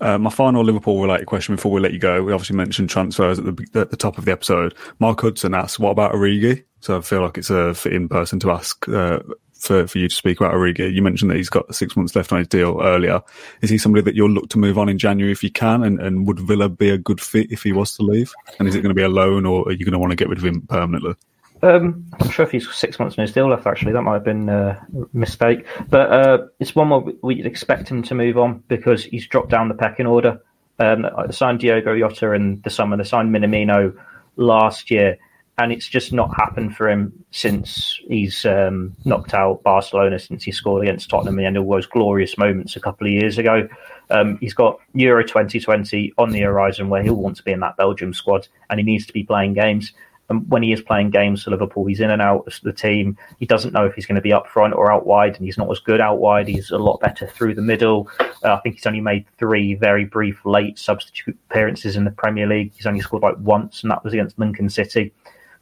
[0.01, 2.23] Uh, my final Liverpool related question before we let you go.
[2.23, 4.75] We obviously mentioned transfers at the, at the top of the episode.
[4.99, 6.63] Mark Hudson asks, what about Origi?
[6.81, 9.19] So I feel like it's a fitting person to ask uh,
[9.53, 10.93] for, for you to speak about Origi.
[10.93, 13.21] You mentioned that he's got six months left on his deal earlier.
[13.61, 15.83] Is he somebody that you'll look to move on in January if you can?
[15.83, 18.33] And, and would Villa be a good fit if he was to leave?
[18.57, 20.15] And is it going to be a loan or are you going to want to
[20.15, 21.15] get rid of him permanently?
[21.61, 24.23] Um, I'm sure if he's six months in his deal left, actually, that might have
[24.23, 25.65] been a mistake.
[25.89, 29.67] But uh, it's one where we'd expect him to move on because he's dropped down
[29.67, 30.41] the pecking order.
[30.79, 32.95] Um, they signed Diogo Jota in the summer.
[32.95, 33.93] They signed Minamino
[34.37, 35.17] last year,
[35.59, 40.53] and it's just not happened for him since he's um, knocked out Barcelona since he
[40.53, 43.67] scored against Tottenham end of those glorious moments a couple of years ago.
[44.09, 47.75] Um, he's got Euro 2020 on the horizon where he'll want to be in that
[47.75, 49.91] Belgium squad, and he needs to be playing games.
[50.29, 53.17] And when he is playing games for Liverpool, he's in and out of the team.
[53.37, 55.57] He doesn't know if he's going to be up front or out wide, and he's
[55.57, 56.47] not as good out wide.
[56.47, 58.09] He's a lot better through the middle.
[58.19, 62.47] Uh, I think he's only made three very brief late substitute appearances in the Premier
[62.47, 62.71] League.
[62.75, 65.11] He's only scored like once, and that was against Lincoln City.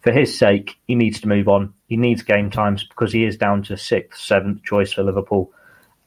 [0.01, 1.73] For his sake, he needs to move on.
[1.88, 5.51] He needs game times because he is down to sixth, seventh choice for Liverpool.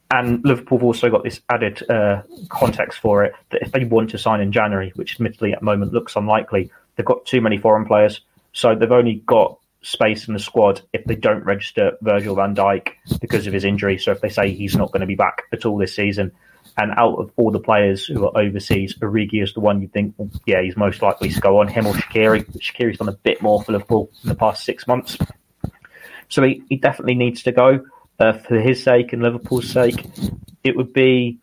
[0.09, 4.09] And Liverpool have also got this added uh, context for it that if they want
[4.11, 7.57] to sign in January, which admittedly at the moment looks unlikely, they've got too many
[7.57, 8.21] foreign players
[8.53, 12.89] so they've only got space in the squad if they don't register Virgil van Dijk
[13.19, 13.97] because of his injury.
[13.97, 16.31] So if they say he's not going to be back at all this season,
[16.81, 20.15] and out of all the players who are overseas, Origi is the one you think,
[20.17, 22.43] well, yeah, he's most likely to go on him or Shaqiri.
[22.57, 25.15] Shaqiri's done a bit more for Liverpool in the past six months.
[26.29, 27.85] So he, he definitely needs to go
[28.19, 30.03] uh, for his sake and Liverpool's sake.
[30.63, 31.37] It would be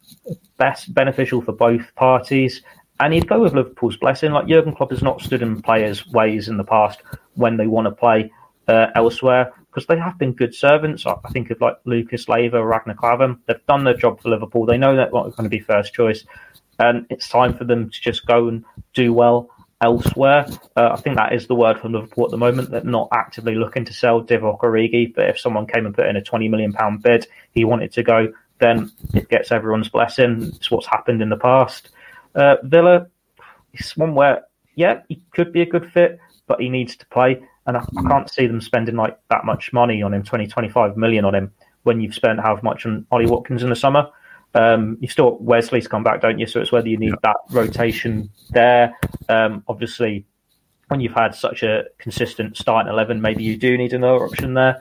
[0.57, 2.63] best beneficial for both parties
[2.99, 4.33] and he'd go with Liverpool's blessing.
[4.33, 7.01] Like Jurgen Klopp has not stood in players' ways in the past
[7.35, 8.33] when they want to play
[8.67, 11.07] uh, elsewhere because they have been good servants.
[11.07, 13.39] I think of like Lucas Leiva, Ragnar Klavan.
[13.47, 14.67] They've done their job for Liverpool.
[14.67, 16.25] They know they're not going to be first choice,
[16.81, 20.47] and it's time for them to just go and do well elsewhere.
[20.77, 22.73] Uh, I think that is the word from Liverpool at the moment.
[22.73, 26.17] They're not actively looking to sell Divock Origi, but if someone came and put in
[26.17, 30.55] a twenty million pound bid, he wanted to go, then it gets everyone's blessing.
[30.57, 31.91] It's what's happened in the past.
[32.35, 33.07] Uh, Villa
[33.75, 34.43] is one where,
[34.75, 37.41] yeah, he could be a good fit, but he needs to play.
[37.69, 40.97] And I, I, can't see them spending like that much money on him, 20, 25
[40.97, 41.53] million on him,
[41.83, 44.09] when you've spent how much on Ollie Watkins in the summer.
[44.55, 46.47] Um, you still Wesley's come back, don't you?
[46.47, 47.17] So it's whether you need yeah.
[47.23, 48.97] that rotation there.
[49.29, 50.25] Um, obviously,
[50.89, 54.81] when you've had such a consistent starting eleven, maybe you do need another option there.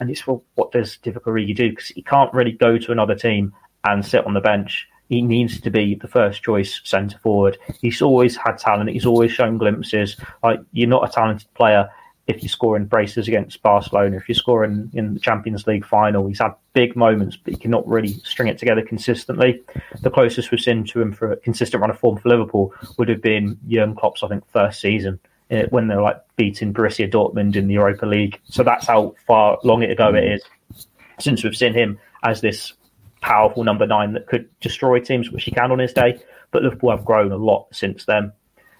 [0.00, 1.70] And it's well, what does Divock Origi do?
[1.70, 4.88] Because he can't really go to another team and sit on the bench.
[5.08, 7.58] He needs to be the first choice centre forward.
[7.80, 8.90] He's always had talent.
[8.90, 10.16] He's always shown glimpses.
[10.42, 11.88] Like you're not a talented player
[12.26, 16.26] if you're scoring braces against Barcelona, if you're scoring in the Champions League final.
[16.26, 19.62] He's had big moments, but he cannot really string it together consistently.
[20.00, 23.08] The closest we've seen to him for a consistent run of form for Liverpool would
[23.08, 27.10] have been Jurgen Klopp's, I think, first season uh, when they were like beating Borussia
[27.10, 28.40] Dortmund in the Europa League.
[28.44, 30.42] So that's how far long ago it is
[31.18, 32.72] since we've seen him as this
[33.20, 36.20] powerful number nine that could destroy teams, which he can on his day.
[36.50, 38.32] But Liverpool have grown a lot since then.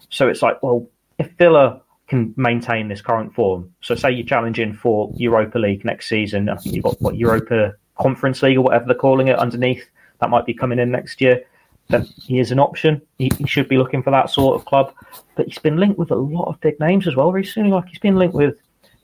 [0.09, 4.73] So it's like, well, if Villa can maintain this current form, so say you're challenging
[4.73, 8.85] for Europa League next season, I think you've got what Europa Conference League or whatever
[8.85, 9.83] they're calling it underneath,
[10.19, 11.43] that might be coming in next year.
[11.89, 13.01] Then he is an option.
[13.17, 14.93] He, he should be looking for that sort of club.
[15.35, 17.69] But he's been linked with a lot of big names as well recently.
[17.69, 18.57] Like he's been linked with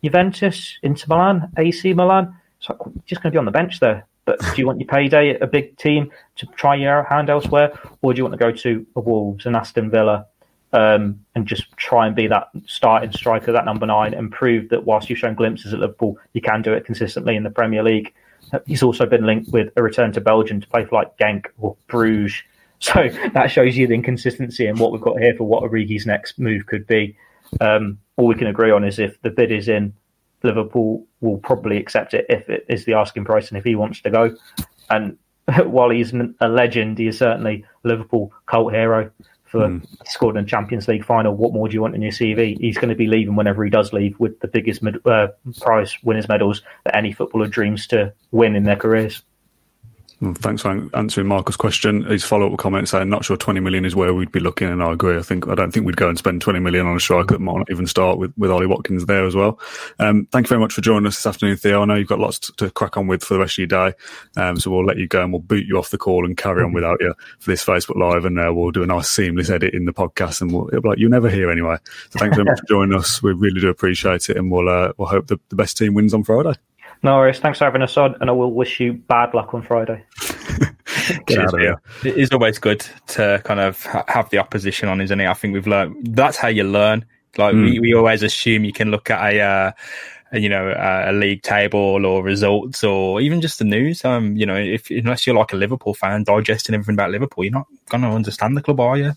[0.03, 2.35] Juventus, Inter Milan, AC Milan.
[2.59, 4.07] So just going to be on the bench there.
[4.25, 7.77] But do you want your payday at a big team to try your hand elsewhere,
[8.01, 10.27] or do you want to go to a Wolves and Aston Villa
[10.73, 14.85] um, and just try and be that starting striker, that number nine, and prove that
[14.85, 18.13] whilst you've shown glimpses at Liverpool, you can do it consistently in the Premier League.
[18.65, 21.75] He's also been linked with a return to Belgium to play for like Genk or
[21.87, 22.43] Bruges.
[22.83, 26.39] So that shows you the inconsistency and what we've got here for what Origi's next
[26.39, 27.15] move could be.
[27.59, 29.93] Um, all we can agree on is if the bid is in,
[30.41, 34.01] Liverpool will probably accept it if it is the asking price and if he wants
[34.01, 34.35] to go.
[34.89, 35.15] And
[35.65, 39.11] while he's a legend, he is certainly Liverpool cult hero
[39.51, 39.85] for mm.
[40.07, 41.35] scored in Champions League final.
[41.35, 42.57] What more do you want in your CV?
[42.57, 45.27] He's going to be leaving whenever he does leave with the biggest med- uh,
[45.59, 49.23] prize winners medals that any footballer dreams to win in their careers.
[50.35, 52.03] Thanks for answering Marcus' question.
[52.03, 54.93] His follow-up comment saying, "Not sure 20 million is where we'd be looking," and I
[54.93, 55.17] agree.
[55.17, 57.39] I think I don't think we'd go and spend 20 million on a striker that
[57.39, 59.59] might not even start with with Ollie Watkins there as well.
[59.97, 61.81] Um, thank you very much for joining us this afternoon, Theo.
[61.81, 63.67] I know you've got lots to, to crack on with for the rest of your
[63.67, 63.93] day,
[64.37, 66.63] um, so we'll let you go and we'll boot you off the call and carry
[66.63, 69.73] on without you for this Facebook Live, and uh, we'll do a nice seamless edit
[69.73, 71.77] in the podcast, and we'll, it'll be like you'll never hear anyway.
[72.11, 73.23] So thanks very much for joining us.
[73.23, 76.13] We really do appreciate it, and we'll uh, we'll hope the, the best team wins
[76.13, 76.53] on Friday.
[77.03, 77.39] No worries.
[77.39, 80.03] Thanks for having us on, and I will wish you bad luck on Friday.
[81.25, 81.81] Get out of here.
[82.05, 85.27] It is always good to kind of have the opposition on, isn't it?
[85.27, 87.05] I think we've learned that's how you learn.
[87.37, 87.63] Like mm.
[87.63, 89.71] we, we always assume you can look at a, uh,
[90.33, 94.05] you know, a, a, league table or results or even just the news.
[94.05, 97.51] Um, you know, if unless you're like a Liverpool fan digesting everything about Liverpool, you're
[97.51, 99.13] not going to understand the club, are you?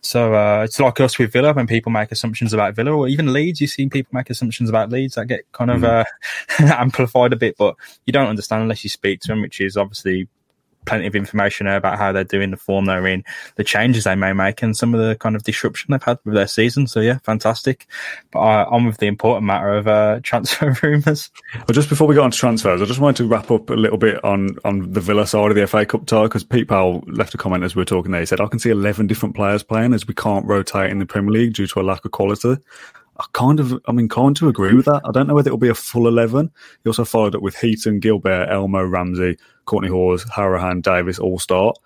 [0.00, 3.32] So uh, it's like us with Villa when people make assumptions about Villa or even
[3.32, 3.60] Leeds.
[3.60, 6.04] You see people make assumptions about Leeds that get kind of mm.
[6.58, 9.76] uh, amplified a bit, but you don't understand unless you speak to them, which is
[9.76, 10.28] obviously
[10.88, 13.22] plenty of information about how they're doing, the form they're in,
[13.56, 16.34] the changes they may make, and some of the kind of disruption they've had with
[16.34, 16.86] their season.
[16.86, 17.86] So yeah, fantastic.
[18.30, 21.30] But uh, on with the important matter of uh, transfer rumours.
[21.54, 23.74] Well, just before we go on to transfers, I just wanted to wrap up a
[23.74, 27.04] little bit on on the Villa side of the FA Cup tie because Pete Powell
[27.06, 28.20] left a comment as we were talking there.
[28.20, 31.06] He said, "I can see eleven different players playing as we can't rotate in the
[31.06, 32.56] Premier League due to a lack of quality."
[33.20, 35.02] I kind of, I'm inclined to agree with that.
[35.04, 36.52] I don't know whether it'll be a full 11.
[36.84, 39.36] He also followed up with Heaton, Gilbert, Elmo, Ramsey,
[39.68, 41.78] Kortney Hause, Hourihane, Davis all start.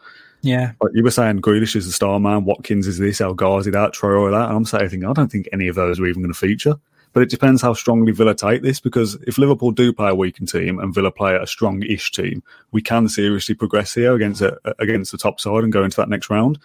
[0.42, 0.72] Yeah.
[0.80, 3.92] But you were saying Grealish is the star man, Watkins is this, El Ghazi that,
[3.92, 4.48] Troy that.
[4.48, 6.74] And I'm saying, I don't think any of those are even going to feature.
[7.12, 10.48] But it depends how strongly Villa take this because if Liverpool do play a weakened
[10.48, 15.12] team and Villa play a strong-ish team, we can seriously progress here against a, against
[15.12, 16.58] the top side and go into that next round.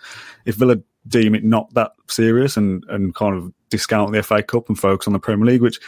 [0.45, 4.67] If Villa deem it not that serious and, and kind of discount the FA Cup
[4.67, 5.79] and focus on the Premier League, which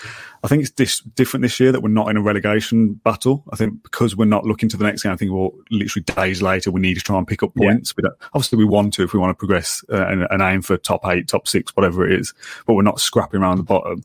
[0.43, 3.43] I think it's dis- different this year that we're not in a relegation battle.
[3.51, 6.41] I think because we're not looking to the next game, I think we'll literally days
[6.41, 7.93] later we need to try and pick up points.
[7.97, 8.09] Yeah.
[8.09, 10.77] We obviously, we want to if we want to progress uh, and, and aim for
[10.77, 12.33] top eight, top six, whatever it is,
[12.65, 14.03] but we're not scrapping around the bottom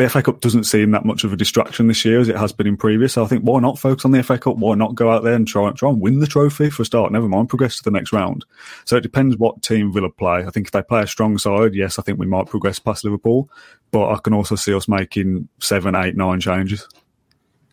[0.00, 2.52] the FA Cup doesn't seem that much of a distraction this year as it has
[2.52, 3.12] been in previous.
[3.12, 4.56] So I think why not focus on the FA Cup?
[4.56, 7.12] Why not go out there and try, try and win the trophy for a start?
[7.12, 8.46] Never mind, progress to the next round.
[8.86, 10.46] So it depends what team Villa play.
[10.46, 13.04] I think if they play a strong side, yes, I think we might progress past
[13.04, 13.50] Liverpool.
[13.90, 16.88] But I can also see us making seven, eight, nine changes.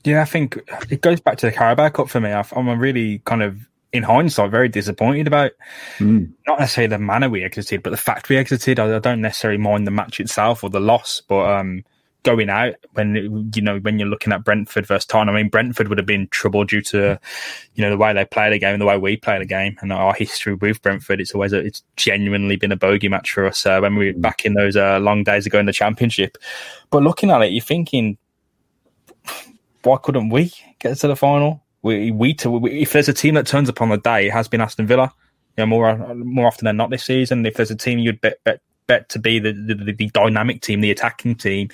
[0.03, 0.59] Yeah, I think
[0.89, 2.31] it goes back to the Carabao Cup for me.
[2.31, 3.57] I'm a really kind of
[3.93, 5.51] in hindsight, very disappointed about
[5.97, 6.29] mm.
[6.45, 8.79] not necessarily the manner we exited, but the fact we exited.
[8.79, 11.83] I, I, don't necessarily mind the match itself or the loss, but um,
[12.27, 15.33] going out when you know when you're looking at Brentford versus Tottenham.
[15.33, 17.17] I mean, Brentford would have been trouble due to
[17.75, 19.93] you know the way they play the game the way we play the game and
[19.93, 21.21] our history with Brentford.
[21.21, 24.19] It's always a, it's genuinely been a bogey match for us uh, when we were
[24.19, 26.37] back in those uh, long days ago in the Championship.
[26.89, 28.17] But looking at it, you're thinking,
[29.83, 31.63] why couldn't we get to the final?
[31.81, 34.33] We, we, to, we if there's a team that turns up on the day, it
[34.33, 35.13] has been Aston Villa.
[35.55, 37.45] You know, more more often than not this season.
[37.45, 40.81] If there's a team you'd bet, bet bet to be the, the, the dynamic team,
[40.81, 41.69] the attacking team,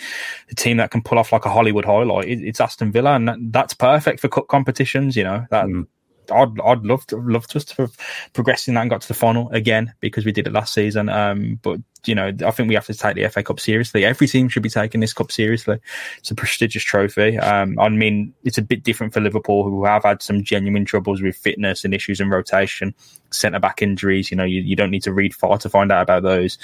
[0.50, 2.28] the team that can pull off like a Hollywood highlight.
[2.28, 5.16] It, it's Aston Villa, and that, that's perfect for cup competitions.
[5.16, 5.66] You know that.
[5.66, 5.88] Mm.
[6.32, 7.90] I'd I'd love to love to, to
[8.34, 11.10] progress in that and got to the final again because we did it last season.
[11.10, 14.04] Um, but you know, I think we have to take the FA Cup seriously.
[14.04, 15.80] Every team should be taking this cup seriously.
[16.18, 17.38] It's a prestigious trophy.
[17.38, 21.22] Um, I mean, it's a bit different for Liverpool, who have had some genuine troubles
[21.22, 22.94] with fitness and issues in rotation,
[23.32, 24.32] centre back injuries.
[24.32, 26.58] You know, you, you don't need to read far to find out about those.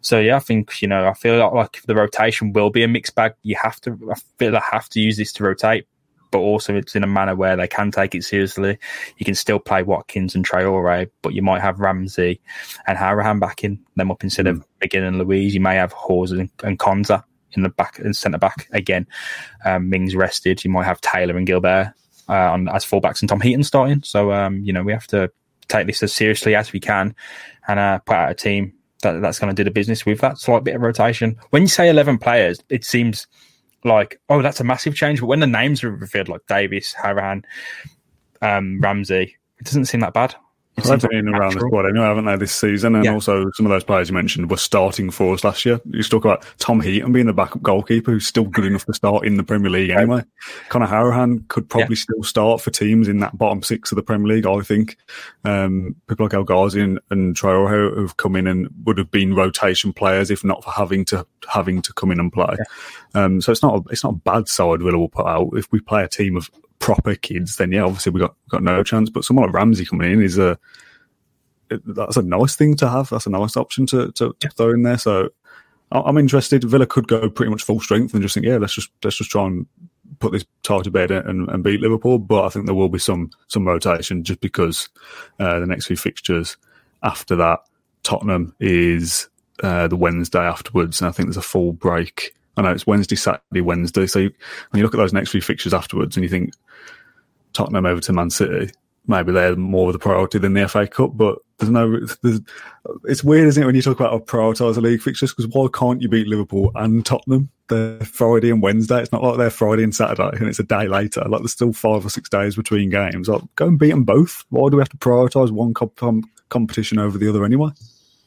[0.00, 2.88] So yeah, I think you know, I feel like, like the rotation will be a
[2.88, 3.34] mixed bag.
[3.42, 5.86] You have to, I feel I have to use this to rotate
[6.34, 8.76] but also it's in a manner where they can take it seriously.
[9.18, 12.40] You can still play Watkins and Traore, but you might have Ramsey
[12.88, 14.50] and Hourihane back in them up instead mm.
[14.50, 15.54] of McGinn and Luiz.
[15.54, 19.06] You may have Hause and, and Konsa in the back and centre back again.
[19.64, 20.64] Um, Mings rested.
[20.64, 21.94] You might have Taylor and Gilbert
[22.28, 24.02] uh, on as fullbacks and Tom Heaton starting.
[24.02, 25.30] So um, you know we have to
[25.68, 27.14] take this as seriously as we can
[27.68, 30.38] and uh, put out a team that, that's going to do the business with that
[30.38, 31.36] slight bit of rotation.
[31.50, 33.28] When you say eleven players, it seems
[33.84, 35.20] like, oh, that's a massive change.
[35.20, 37.44] But when the names are revealed, like Davies, Hourihane,
[38.42, 40.34] um, Ramsey, it doesn't seem that bad.
[40.76, 42.96] They've been around the squad anyway, haven't they, this season?
[42.96, 43.12] And yeah.
[43.12, 45.80] also, some of those players you mentioned were starting for us last year.
[45.84, 49.24] You talk about Tom Heaton being the backup goalkeeper who's still good enough to start
[49.24, 50.24] in the Premier League anyway.
[50.70, 52.02] Conor Hourihane could probably yeah.
[52.02, 54.96] still start for teams in that bottom six of the Premier League, I think.
[55.44, 59.34] Um, people like El Ghazi and, and Traore have come in and would have been
[59.34, 62.56] rotation players if not for having to having to come in and play.
[62.58, 63.24] Yeah.
[63.24, 65.50] Um, so it's not a, it's not a bad side Villa will put out.
[65.52, 68.82] If we play a team of proper kids, then yeah, obviously we got got no
[68.82, 69.10] chance.
[69.10, 70.58] But someone like Ramsey coming in is a
[71.70, 73.08] that's a nice thing to have.
[73.08, 74.98] That's a nice option to, to, to throw in there.
[74.98, 75.30] So
[75.90, 76.64] I'm interested.
[76.64, 79.30] Villa could go pretty much full strength and just think, yeah, let's just let's just
[79.30, 79.66] try and
[80.18, 82.18] put this tie to bed and, and beat Liverpool.
[82.18, 84.88] But I think there will be some some rotation just because
[85.38, 86.56] uh, the next few fixtures
[87.02, 87.60] after that,
[88.02, 89.28] Tottenham is
[89.62, 92.34] uh, the Wednesday afterwards, and I think there's a full break.
[92.56, 94.06] I know it's Wednesday, Saturday, Wednesday.
[94.06, 94.32] So you,
[94.70, 96.52] when you look at those next few fixtures afterwards, and you think
[97.52, 98.72] Tottenham over to Man City,
[99.06, 101.16] maybe they're more of the priority than the FA Cup.
[101.16, 102.40] But there's no, there's,
[103.04, 105.32] it's weird, isn't it, when you talk about prioritise the league fixtures?
[105.32, 107.50] Because why can't you beat Liverpool and Tottenham?
[107.68, 109.00] They're Friday and Wednesday.
[109.00, 111.22] It's not like they're Friday and Saturday, and it's a day later.
[111.26, 113.28] Like there's still five or six days between games.
[113.28, 114.44] Like go and beat them both.
[114.50, 117.70] Why do we have to prioritise one comp- competition over the other anyway?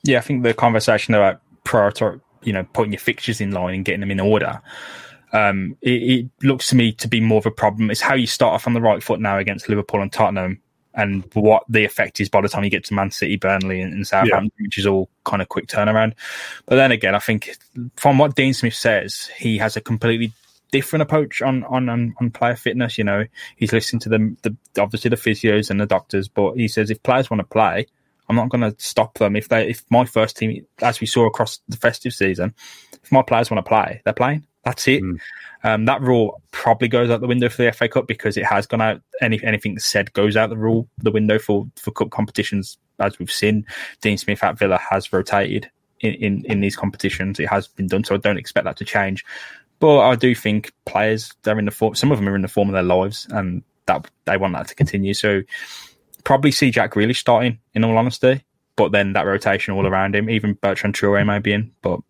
[0.03, 3.85] Yeah, I think the conversation about prioritize, you know, putting your fixtures in line and
[3.85, 4.61] getting them in order
[5.33, 7.91] um, it, it, looks to me to be more of a problem.
[7.91, 10.61] It's how you start off on the right foot now against Liverpool and Tottenham,
[10.93, 13.93] and what the effect is by the time you get to Man City, Burnley, and,
[13.93, 14.65] and Southampton, yeah.
[14.65, 16.13] which is all kind of quick turnaround.
[16.65, 17.57] But then again, I think
[17.95, 20.31] from what Dean Smith says, he has a completely
[20.71, 22.97] different approach on on on, on player fitness.
[22.97, 23.25] You know,
[23.57, 27.03] he's listening to the, the obviously the physios and the doctors, but he says if
[27.03, 27.87] players want to play,
[28.29, 29.35] I'm not going to stop them.
[29.35, 32.53] If they if my first team, as we saw across the festive season,
[33.03, 34.45] if my players want to play, they're playing.
[34.63, 35.01] That's it.
[35.01, 35.19] Mm.
[35.63, 38.67] Um, that rule probably goes out the window for the FA Cup because it has
[38.67, 39.01] gone out.
[39.21, 43.31] Any anything said goes out the rule the window for for cup competitions, as we've
[43.31, 43.65] seen.
[44.01, 45.69] Dean Smith at Villa has rotated
[46.01, 47.39] in, in, in these competitions.
[47.39, 49.25] It has been done, so I don't expect that to change.
[49.79, 51.95] But I do think players they're in the form.
[51.95, 54.67] Some of them are in the form of their lives, and that they want that
[54.67, 55.13] to continue.
[55.13, 55.43] So
[56.27, 57.57] probably see Jack Grealish starting.
[57.73, 58.43] In all honesty,
[58.75, 62.01] but then that rotation all around him, even Bertrand Traore may be in, but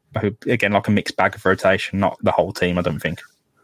[0.47, 2.80] again, like a mixed bag of rotation, not the whole team.
[2.80, 3.21] I don't think.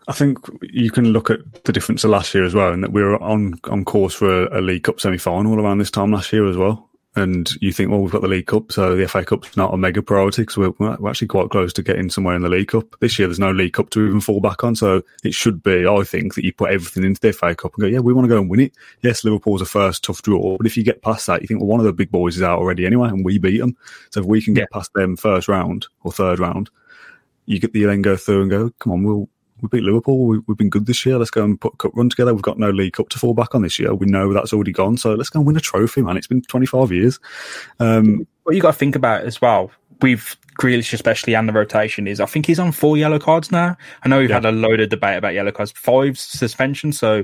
[0.08, 2.92] I think you can look at the difference of last year as well, and that
[2.92, 6.12] we were on on course for a, a League Cup semi final around this time
[6.12, 6.88] last year as well.
[7.16, 9.78] And you think, well, we've got the League Cup, so the FA Cup's not a
[9.78, 12.96] mega priority because we're, we're actually quite close to getting somewhere in the League Cup.
[13.02, 15.86] This year, there's no League Cup to even fall back on, so it should be,
[15.86, 18.26] I think, that you put everything into the FA Cup and go, yeah, we want
[18.26, 18.74] to go and win it.
[19.02, 21.70] Yes, Liverpool's a first tough draw, but if you get past that, you think, well,
[21.70, 23.78] one of the big boys is out already anyway, and we beat them.
[24.10, 26.72] So if we can get past them first round or third round,
[27.46, 29.30] you get you then go through and go, come on, we'll
[29.64, 30.26] we beat Liverpool.
[30.26, 31.18] We, have been good this year.
[31.18, 32.34] Let's go and put a cup run together.
[32.34, 33.96] We've got no League Cup to fall back on this year.
[33.96, 34.98] We know that's already gone.
[34.98, 36.18] So let's go and win a trophy, man.
[36.18, 37.20] It's been 25 years.
[37.80, 39.72] Um, what you got to think about as well,
[40.02, 43.78] with Grealish especially and the rotation is I think he's on four yellow cards now.
[44.04, 44.36] I know we've yeah.
[44.36, 46.92] had a load of debate about yellow cards, five suspension.
[46.92, 47.24] So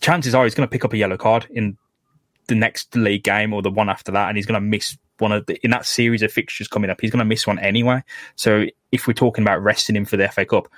[0.00, 1.76] chances are he's going to pick up a yellow card in
[2.46, 5.32] the next league game or the one after that, and he's going to miss one
[5.32, 7.00] of the, in that series of fixtures coming up.
[7.00, 8.02] He's going to miss one anyway.
[8.36, 10.68] So if we're talking about resting him for the FA Cup,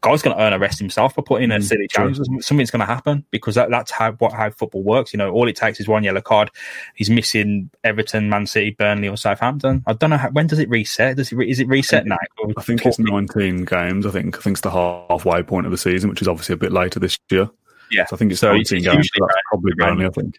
[0.00, 2.18] guy's going to earn a rest himself by putting in a mm, silly challenge.
[2.40, 5.12] Something's going to happen because that, that's how what how football works.
[5.12, 6.50] You know, all it takes is one yellow card.
[6.94, 9.82] He's missing Everton, Man City, Burnley, or Southampton.
[9.86, 11.16] I don't know how, when does it reset.
[11.16, 12.18] Does it re, is it reset now?
[12.56, 14.06] I think it's nineteen games.
[14.06, 16.58] I think I think it's the halfway point of the season, which is obviously a
[16.58, 17.50] bit later this year.
[17.90, 19.10] Yeah, so I think it's so 19 games.
[19.12, 20.06] So that's probably Burnley.
[20.06, 20.38] I think.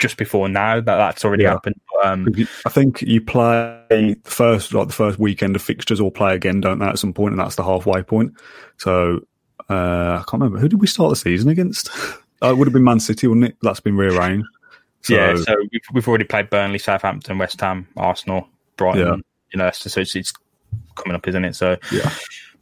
[0.00, 1.50] Just before now that that's already Yeah.
[1.50, 1.80] happened.
[2.02, 2.26] Um,
[2.66, 6.60] I think you play the first like the first weekend of fixtures or play again,
[6.60, 8.32] don't they, at some point, and that's the halfway point.
[8.78, 9.20] So
[9.68, 11.88] uh, I can't remember who did we start the season against.
[12.42, 13.56] Oh, it would have been Man City, wouldn't it?
[13.60, 14.48] That's been rearranged.
[15.02, 18.48] So, yeah, so we've, we've already played Burnley, Southampton, West Ham, Arsenal,
[18.78, 19.16] Brighton, Yeah.
[19.52, 20.32] you know, so so it's, it's
[20.94, 21.54] coming up, isn't it?
[21.54, 22.10] So, Yeah.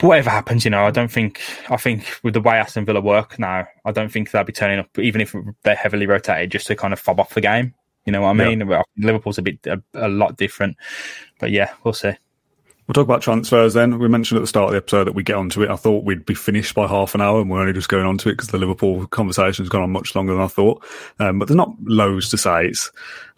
[0.00, 3.38] Whatever happens, you know, I don't think, I think with the way Aston Villa work
[3.38, 5.34] now, I don't think they'll be turning up, even if
[5.64, 7.74] they're heavily rotated, just to kind of fob off the game.
[8.04, 8.66] You know what I mean?
[8.66, 10.76] Well, Liverpool's a bit, a, a lot different,
[11.40, 12.12] but yeah, we'll see.
[12.88, 13.98] We'll talk about transfers then.
[13.98, 15.68] We mentioned at the start of the episode that we get onto it.
[15.68, 18.16] I thought we'd be finished by half an hour, and we're only just going on
[18.16, 20.82] to it because the Liverpool conversation has gone on much longer than I thought.
[21.18, 22.68] Um, but there's not loads to say.
[22.68, 22.90] It's,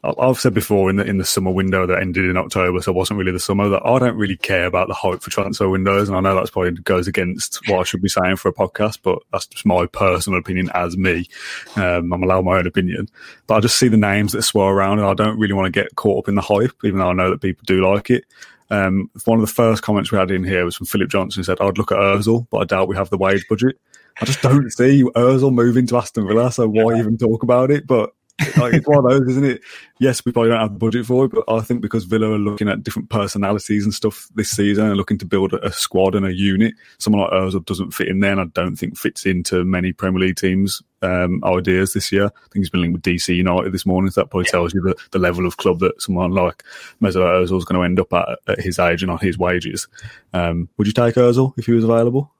[0.04, 2.94] I've said before in the in the summer window that ended in October, so it
[2.94, 3.68] wasn't really the summer.
[3.68, 6.50] That I don't really care about the hype for transfer windows, and I know that's
[6.50, 9.84] probably goes against what I should be saying for a podcast, but that's just my
[9.86, 11.28] personal opinion as me.
[11.74, 13.08] Um, I'm allowed my own opinion,
[13.48, 15.82] but I just see the names that swirl around, and I don't really want to
[15.82, 18.24] get caught up in the hype, even though I know that people do like it.
[18.70, 21.44] Um, one of the first comments we had in here was from Philip Johnson who
[21.44, 23.76] said, I'd look at Ozil, but I doubt we have the wage budget.
[24.20, 27.86] I just don't see Ozil moving to Aston Villa, so why even talk about it?
[27.86, 28.10] But
[28.56, 29.62] like, it's one of those, isn't it?
[29.98, 32.38] Yes, we probably don't have the budget for it, but I think because Villa are
[32.38, 36.14] looking at different personalities and stuff this season and looking to build a, a squad
[36.14, 39.26] and a unit, someone like Ozil doesn't fit in there, and I don't think fits
[39.26, 42.26] into many Premier League teams' um, ideas this year.
[42.26, 44.80] I think he's been linked with DC United this morning, so that probably tells you
[44.80, 46.64] the, the level of club that someone like
[47.02, 49.88] Mesut Ozil is going to end up at at his age and on his wages.
[50.32, 52.32] Um, would you take Ozil if he was available?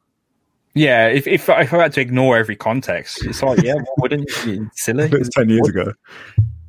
[0.75, 4.31] Yeah, if if, if I had to ignore every context, it's like, yeah, why wouldn't
[4.47, 4.71] you?
[4.75, 5.09] Silly.
[5.13, 5.93] It's ten years ago.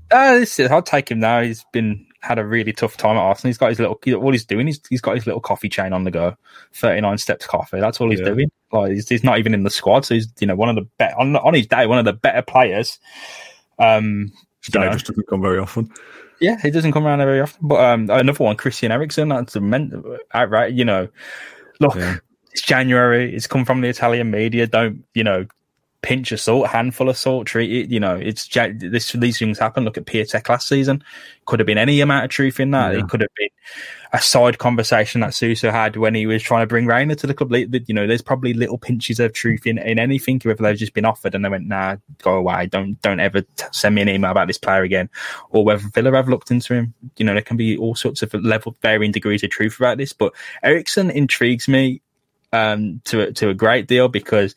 [0.09, 1.41] Uh, this is, I'll take him now.
[1.41, 3.49] He's been had a really tough time at Arsenal.
[3.49, 4.67] He's got his little all he's doing.
[4.67, 6.35] He's he's got his little coffee chain on the go,
[6.73, 7.79] thirty nine steps coffee.
[7.79, 8.25] That's all he's Yeah.
[8.29, 8.51] doing.
[8.71, 10.87] Like he's, he's not even in the squad, so he's you know one of the
[10.97, 12.99] better on on his day, one of the better players.
[13.79, 14.31] Um,
[14.65, 15.89] you Day know, just doesn't come very often.
[16.39, 17.67] yeah, he doesn't come around very often.
[17.67, 19.29] But um, another one, Christian Eriksen.
[19.29, 20.73] That's a men- outright.
[20.73, 21.07] You know,
[21.79, 22.17] look, Yeah.
[22.51, 23.35] It's January.
[23.35, 24.67] It's come from the Italian media.
[24.67, 25.45] Don't you know?
[26.03, 27.45] Pinch of salt, handful of salt.
[27.45, 27.91] Treat it.
[27.91, 29.11] You know, it's this.
[29.11, 29.85] These things happen.
[29.85, 31.03] Look at Piatek last season.
[31.45, 32.93] Could have been any amount of truth in that.
[32.93, 33.01] Yeah.
[33.01, 33.49] It could have been
[34.11, 37.35] a side conversation that Suso had when he was trying to bring Reina to the
[37.35, 37.53] club.
[37.53, 40.41] You know, there's probably little pinches of truth in, in anything.
[40.43, 42.65] Whether they've just been offered and they went, "Nah, go away.
[42.65, 45.07] Don't don't ever t- send me an email about this player again,"
[45.51, 46.95] or whether Villa have looked into him.
[47.17, 50.13] You know, there can be all sorts of level, varying degrees of truth about this.
[50.13, 50.33] But
[50.63, 52.01] Eriksen intrigues me
[52.53, 54.55] um, to a- to a great deal because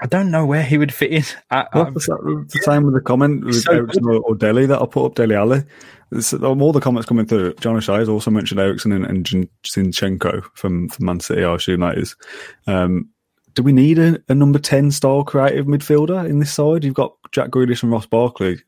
[0.00, 1.24] I don't know where he would fit in.
[1.50, 4.86] I, Well, the same with the comment with So Eriksen or, or Dele that I
[4.86, 5.64] put up Dele Alli.
[6.12, 7.54] It's, um, all the comments coming through.
[7.54, 9.26] John O'Shea has also mentioned Eriksen and, and
[9.64, 12.16] Zinchenko from, from Man City, I assume that is.
[12.66, 13.10] Um,
[13.54, 16.84] do we need a, a number 10 style creative midfielder in this side?
[16.84, 18.62] You've got Jack Grealish and Ross Barkley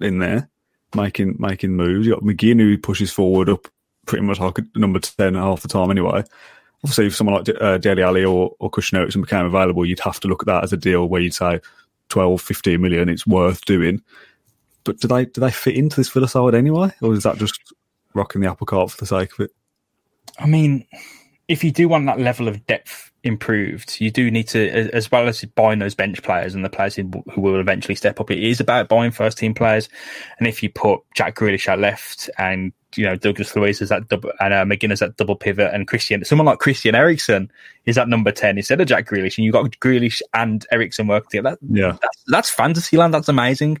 [0.00, 0.48] in there
[0.94, 2.06] making making moves.
[2.06, 3.66] You've got McGinn who pushes forward up
[4.06, 6.22] pretty much like a number 10 half the time anyway.
[6.84, 10.20] Obviously, if someone like uh, Dele Alli or, or Christian Eriksen became available, you'd have
[10.20, 11.60] to look at that as a deal where you'd say
[12.10, 14.02] 12, 15 million, it's worth doing.
[14.84, 17.58] But do they do they fit into this Villa side anyway, or is that just
[18.12, 19.50] rocking the apple cart for the sake of it?
[20.38, 20.86] I mean,
[21.48, 25.28] if you do want that level of depth improved, you do need to, as- well
[25.28, 28.30] as buying those bench players and the players who who will eventually step up.
[28.30, 29.88] It is about buying first team players,
[30.38, 34.08] and if you put Jack Grealish at left and you know Douglas Luiz is at
[34.08, 37.50] double and uh, McGinn is at double pivot and Christian, someone like Christian Eriksen
[37.84, 41.30] is at number ten instead of Jack Grealish, and you've got Grealish and Eriksen working
[41.30, 41.58] together.
[41.60, 43.12] That, Yeah, that's, that's fantasy land.
[43.12, 43.78] That's amazing.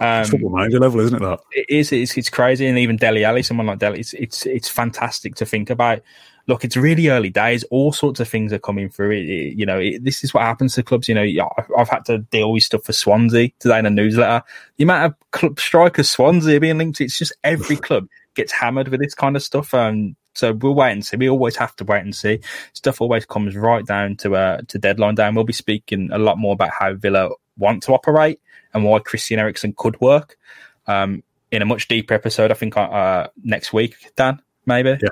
[0.00, 1.20] Um, it's football manager level, isn't it?
[1.20, 4.44] That it is it's, it's crazy and even Dele Alli someone like Dele it's it's
[4.44, 6.02] it's fantastic to think about
[6.48, 9.64] look it's really early days all sorts of things are coming through it, it- you
[9.64, 12.50] know it, this is what happens to clubs you know I've- I've had to deal
[12.52, 14.42] with stuff for Swansea today in a newsletter
[14.76, 18.50] the amount of club strikers Swansea are being linked to it's just every club gets
[18.52, 21.16] hammered with this kind of stuff and so we'll wait and see.
[21.16, 22.38] We always have to wait and see.
[22.72, 25.26] Stuff always comes right down to uh, to deadline day.
[25.26, 28.40] And we'll be speaking a lot more about how Villa want to operate
[28.72, 30.38] and why Christian Eriksen could work
[30.86, 32.52] um, in a much deeper episode.
[32.52, 34.90] I think uh, next week, Dan, maybe.
[34.90, 35.08] Yeah.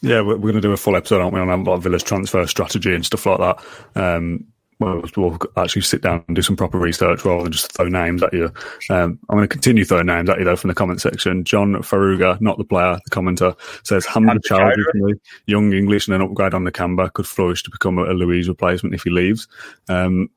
[0.00, 2.46] Yeah, we're, we're going to do a full episode, aren't we, on like Villa's transfer
[2.46, 3.64] strategy and stuff like that.
[3.94, 4.46] Um,
[4.82, 8.22] well, we'll actually sit down and do some proper research rather than just throw names
[8.22, 8.46] at you.
[8.90, 11.44] Um, I'm going to continue throwing names at you though from the comment section.
[11.44, 15.14] John Faruga, not the player, the commenter says Hamza Choudhury.
[15.46, 19.04] young English and an upgrade on Nakamba could flourish to become a, Luiz replacement if
[19.04, 19.46] he leaves.
[19.88, 20.28] Um,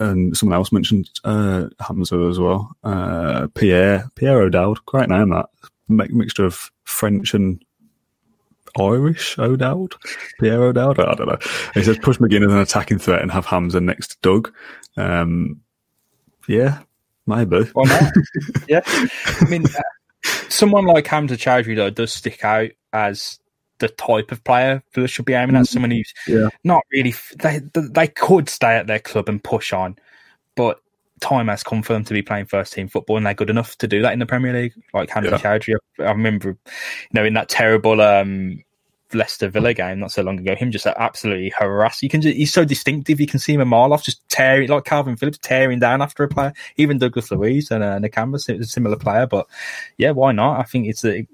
[0.00, 2.76] and someone else mentioned uh, Hamza as well.
[2.82, 5.46] Uh, Pierre Pierre O'Dowd, great name that
[5.86, 7.64] Mi- mixture of French and
[8.78, 9.94] Irish O'Dowd,
[10.40, 10.98] Pierre O'Dowd.
[11.00, 11.38] I don't know.
[11.74, 14.52] He says push McGinn as an attacking threat and have Hamza next to Doug.
[14.96, 15.60] Um,
[16.48, 16.80] yeah,
[17.26, 17.62] Maybe.
[17.72, 18.12] Why not?
[18.68, 18.80] yeah.
[18.86, 23.38] I mean, uh, someone like Hamza Choudhury though does stick out as
[23.78, 25.66] the type of player that should be aiming at.
[25.66, 26.48] Someone who's Yeah.
[26.64, 27.14] not really.
[27.42, 29.96] They they could stay at their club and push on,
[30.54, 30.80] but
[31.20, 33.76] time has come for them to be playing first team football, and they're good enough
[33.78, 34.74] to do that in the Premier League.
[34.92, 35.38] Like Hamza Yeah.
[35.38, 36.56] Choudhury, I I remember, you
[37.12, 38.62] know, in that terrible um,
[39.14, 42.02] Leicester Villa game not so long ago, him just absolutely harass.
[42.02, 43.20] You can just, he's so distinctive.
[43.20, 46.24] You can see him a mile off, just tearing like Kalvin Phillips tearing down after
[46.24, 46.52] a player.
[46.76, 49.26] Even Douglas Luiz and uh, Nakamba, a similar player.
[49.26, 49.46] But
[49.96, 50.60] yeah, why not?
[50.60, 51.26] I think it's a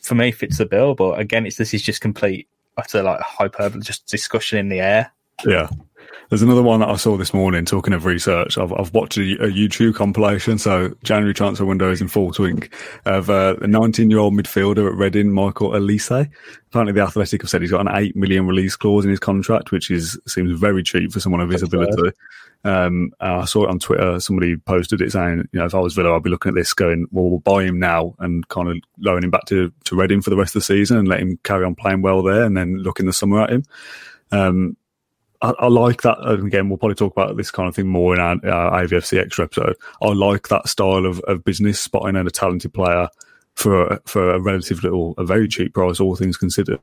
[0.00, 0.94] for me fits the bill.
[0.94, 5.12] But again, it's this is just complete utter like hyperbole, just discussion in the air.
[5.44, 5.68] Yeah.
[6.30, 8.56] There's another one that I saw this morning talking of research.
[8.56, 10.58] I've, I've watched a, a YouTube compilation.
[10.58, 12.68] So January transfer window is in full swing
[13.04, 16.30] of uh, a 19 year old midfielder at Reading, Michael Olise.
[16.68, 19.70] Apparently the Athletic have said he's got an 8 million release clause in his contract,
[19.70, 22.16] which is seems very cheap for someone of his ability.
[22.64, 24.18] Um, I saw it on Twitter.
[24.20, 26.72] Somebody posted it saying, you know, if I was Villa, I'd be looking at this
[26.72, 30.22] going, well, we'll buy him now and kind of loan him back to, to Reading
[30.22, 32.56] for the rest of the season and let him carry on playing well there and
[32.56, 33.64] then look in the summer at him.
[34.32, 34.76] Um,
[35.44, 36.16] I, I like that.
[36.20, 39.20] And again, we'll probably talk about this kind of thing more in our, our AVFC
[39.20, 39.76] extra episode.
[40.00, 43.08] I like that style of, of business, spotting out a talented player
[43.54, 46.80] for a, for a relative little, a very cheap price, all things considered.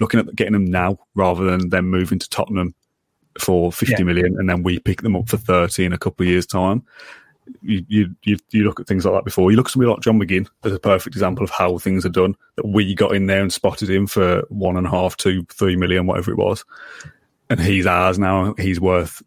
[0.00, 2.74] Looking at getting them now rather than them moving to Tottenham
[3.40, 4.04] for fifty Yeah.
[4.04, 6.84] million and then we pick them up for 30 in a couple of years' time.
[7.62, 9.50] You, you you you look at things like that before.
[9.50, 12.10] You look at somebody like John McGinn as a perfect example of how things are
[12.10, 12.36] done.
[12.56, 15.76] That we got in there and spotted him for one and a half, two, three
[15.76, 16.64] million, whatever it was
[17.50, 18.54] and he's ours now.
[18.58, 19.22] He's worth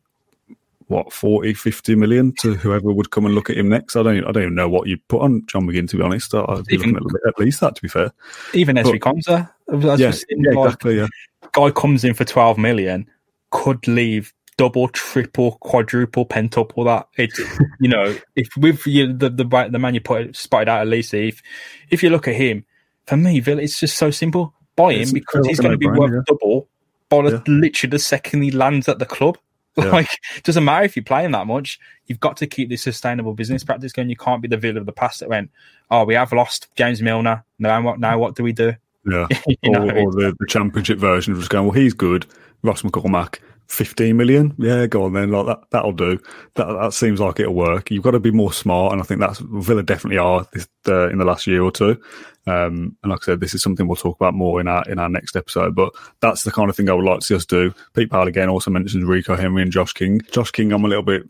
[0.87, 3.95] what 40, 50 million to whoever would come and look at him next.
[3.95, 5.89] I don't, I don't even know what you put on John McGinn.
[5.89, 7.75] To be honest, I- I'd be Even- looking at, at least that.
[7.75, 8.11] To be fair,
[8.53, 11.07] Even Ezri Konsa, as yeah, yeah, like, exactly, yeah,
[11.51, 13.05] guy comes in for 12 million,
[13.51, 17.07] could leave double, triple, quadruple, pentuple that.
[17.17, 17.37] It's,
[17.81, 21.13] you know, if with you, the, the, the man you put spotted out at least,
[21.13, 21.41] if,
[21.89, 22.65] if you look at him,
[23.05, 24.53] for me, Villa, it's just so simple.
[24.77, 26.69] Buy him It's- because he's going to be worth double
[27.09, 27.39] by Yeah.
[27.47, 29.37] literally the second he lands at the club.
[29.77, 29.91] Yeah.
[29.91, 30.09] Like,
[30.41, 31.79] doesn't matter if you're playing that much.
[32.07, 34.09] You've got to keep this sustainable business practice going.
[34.09, 35.51] You can't be the villain of the past that went,
[35.91, 37.43] oh, we have lost James Milner.
[37.59, 37.99] Now what?
[37.99, 38.73] Now what do we do?
[39.05, 39.27] yeah.
[39.61, 42.25] You know, or, or the, the championship version of just going, well, he's good.
[42.63, 43.37] Ross McCormack,
[43.67, 44.53] 15 million.
[44.57, 45.31] Yeah, go on then.
[45.31, 46.19] Like that, that'll do.
[46.55, 47.91] That, that seems like it'll work.
[47.91, 48.93] You've got to be more smart.
[48.93, 52.01] And I think that's Villa definitely are this, uh, in the last year or two.
[52.45, 54.99] Um, and like I said, this is something we'll talk about more in our, in
[54.99, 57.45] our next episode, but that's the kind of thing I would like to see us
[57.45, 57.73] do.
[57.93, 60.21] Pete Powell again also mentions Rico Henry and Josh King.
[60.31, 61.23] Josh King, I'm a little bit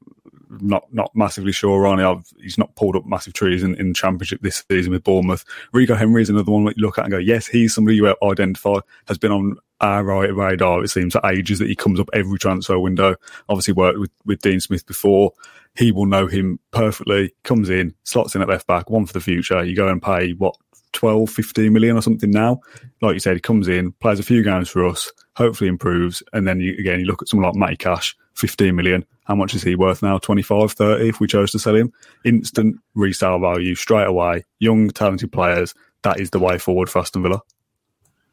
[0.49, 2.23] not not massively sure on.
[2.39, 5.45] He's not pulled up massive trees in, in the championship this season with Bournemouth.
[5.73, 8.15] Rico Henry is another one that you look at and go, yes, he's somebody you
[8.23, 10.83] identify has been on our radar.
[10.83, 13.15] It seems for ages that he comes up every transfer window.
[13.49, 15.31] Obviously worked with, with Dean Smith before.
[15.75, 17.33] He will know him perfectly.
[17.43, 19.63] Comes in, slots in at left back, one for the future.
[19.63, 20.55] You go and pay what
[20.93, 22.59] 12, 15 million or something now.
[23.01, 26.23] Like you said, he comes in, plays a few games for us, hopefully improves.
[26.33, 29.05] And then you, again, you look at someone like Matty Cash, 15 million.
[29.25, 30.19] How much is he worth now?
[30.19, 31.91] 25, 30 if we chose to sell him.
[32.23, 34.43] Instant resale value straight away.
[34.59, 35.73] Young, talented players.
[36.03, 37.41] That is the way forward for Aston Villa.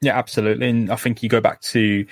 [0.02, 0.68] Yeah, absolutely.
[0.68, 2.06] And I think you go back to,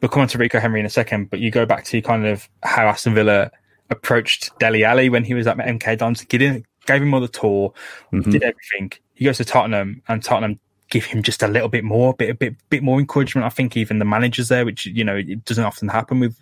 [0.00, 2.24] we'll come on to Rico Henry in a second, but you go back to kind
[2.24, 3.50] of how Aston Villa
[3.90, 7.28] approached Dele Alli when he was at MK Dons, gave him, gave him all the
[7.28, 7.74] tour,
[8.12, 8.30] mm-hmm.
[8.30, 8.92] did everything.
[9.14, 10.60] He goes to Tottenham and Tottenham
[10.92, 13.46] give him just a little bit more, bit, a bit, bit more encouragement.
[13.46, 16.36] I think even the managers there, which, you know, it doesn't often happen with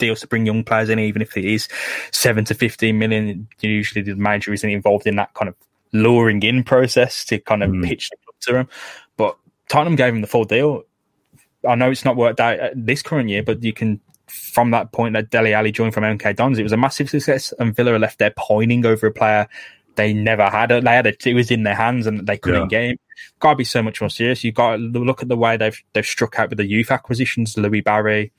[0.00, 1.68] deals to bring young players in, even if it is
[2.10, 5.54] seven to 15 million, usually the manager isn't involved in that kind of
[5.92, 7.84] luring in process to kind of mm.
[7.84, 8.68] pitch the club to him.
[9.16, 9.36] But
[9.68, 10.82] Tottenham gave him the full deal.
[11.68, 15.14] I know it's not worked out this current year, but you can from that point
[15.14, 18.18] that Dele Alli joined from MK Dons, it was a massive success, and Villa left
[18.18, 19.48] there pining over a player
[19.96, 20.70] they never had.
[20.70, 22.80] A, they had it; it was in their hands, and they couldn't Yeah.
[22.80, 22.98] get him.
[23.40, 24.44] Got to be so much more serious.
[24.44, 27.58] You got to look at the way they've they've struck out with the youth acquisitions.
[27.58, 28.32] Louis Barry,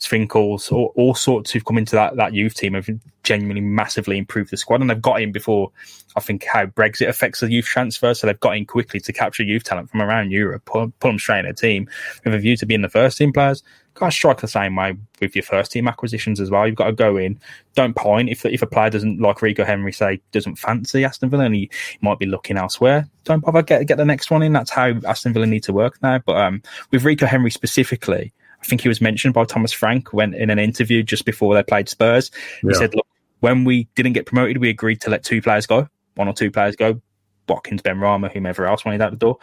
[0.00, 2.88] Swinkels, all, all sorts who've come into that, that youth team have
[3.22, 5.70] genuinely massively improved the squad, and they've got in before.
[6.16, 9.44] I think how Brexit affects the youth transfer, so they've got in quickly to capture
[9.44, 11.88] youth talent from around Europe, put, put them straight in a team
[12.24, 13.62] with a view to being the first team players.
[13.96, 16.66] To strike the same way with your first team acquisitions as well.
[16.66, 17.38] You've got to go in,
[17.74, 21.44] don't pine if if a player doesn't like Rico Henry say doesn't fancy Aston Villa
[21.44, 21.70] and he,
[22.00, 23.06] might be looking elsewhere.
[23.24, 24.54] Don't bother get get the next one in.
[24.54, 26.18] That's how Aston Villa need to work now.
[26.18, 28.32] But um, with Rico Henry specifically,
[28.70, 31.88] think he was mentioned by Thomas Frank when in an interview just before they played
[31.88, 32.30] Spurs.
[32.62, 33.06] He said, "Look,
[33.40, 36.50] when we didn't get promoted, we agreed to let two players go, one or two
[36.50, 37.00] players go,
[37.48, 39.38] Watkins, Benrahma, whomever else wanted out the door.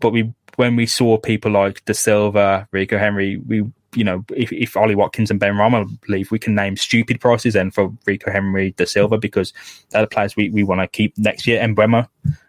[0.00, 3.64] But we, when we saw people like De Silva, Rico Henry, we
[3.94, 7.70] you know, if, if Ollie Watkins and Benrahma leave, we can name stupid prices then
[7.70, 9.52] for Rico Henry, De Silva, because
[9.90, 11.60] they're the players we, we want to keep next year.
[11.60, 12.08] And Mbeumo,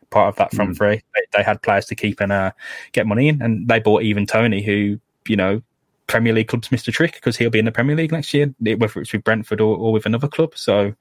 [0.09, 0.77] part of that front mm.
[0.77, 2.51] three, they, they, had players to keep and uh,
[2.93, 5.61] get money in, and they bought even Toney, who you know
[6.07, 8.53] Premier League clubs missed a trick because he'll be in the Premier League next year,
[8.59, 10.55] whether it's with Brentford or, or, with another club.
[10.55, 10.93] So,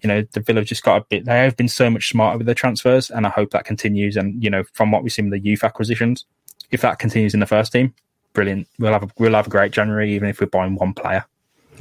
[0.00, 1.24] you know, the Villa have just got a bit.
[1.24, 4.16] They have been so much smarter with their transfers, and I hope that continues.
[4.16, 6.24] And you know, from what we've seen with the youth acquisitions,
[6.70, 7.94] if that continues in the first team,
[8.32, 8.68] brilliant.
[8.78, 11.24] We'll have a, we'll have a great January, even if we're buying one player.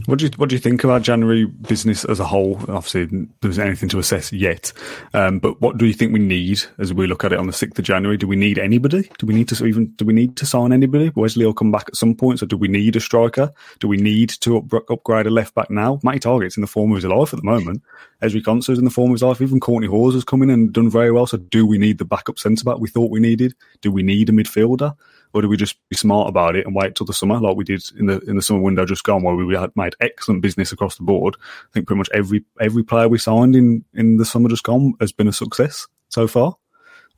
[0.05, 2.57] What do you what do you think about January business as a whole?
[2.67, 4.73] Obviously, there's anything to assess yet,
[5.13, 7.53] um, but what do you think we need as we look at it on the
[7.53, 8.17] sixth of January?
[8.17, 9.09] Do we need anybody?
[9.17, 11.11] Do we need to even do we need to sign anybody?
[11.15, 13.51] Wesley will come back at some point, so do we need a striker?
[13.79, 15.99] Do we need to up, upgrade a left back now?
[16.03, 17.81] Matty Targett's in the form of his life at the moment.
[18.21, 19.41] Ezri Konsa's in the form of his life.
[19.41, 21.27] Even Courtney Hause has come in and done very well.
[21.27, 23.55] So, do we need the backup centre back we thought we needed?
[23.81, 24.95] Do we need a midfielder?
[25.33, 27.63] Or do we just be smart about it and wait till the summer, like we
[27.63, 30.71] did in the in the summer window just gone, where we had made excellent business
[30.71, 31.35] across the board?
[31.39, 34.93] I think pretty much every every player we signed in in the summer just gone
[34.99, 36.55] has been a success so far.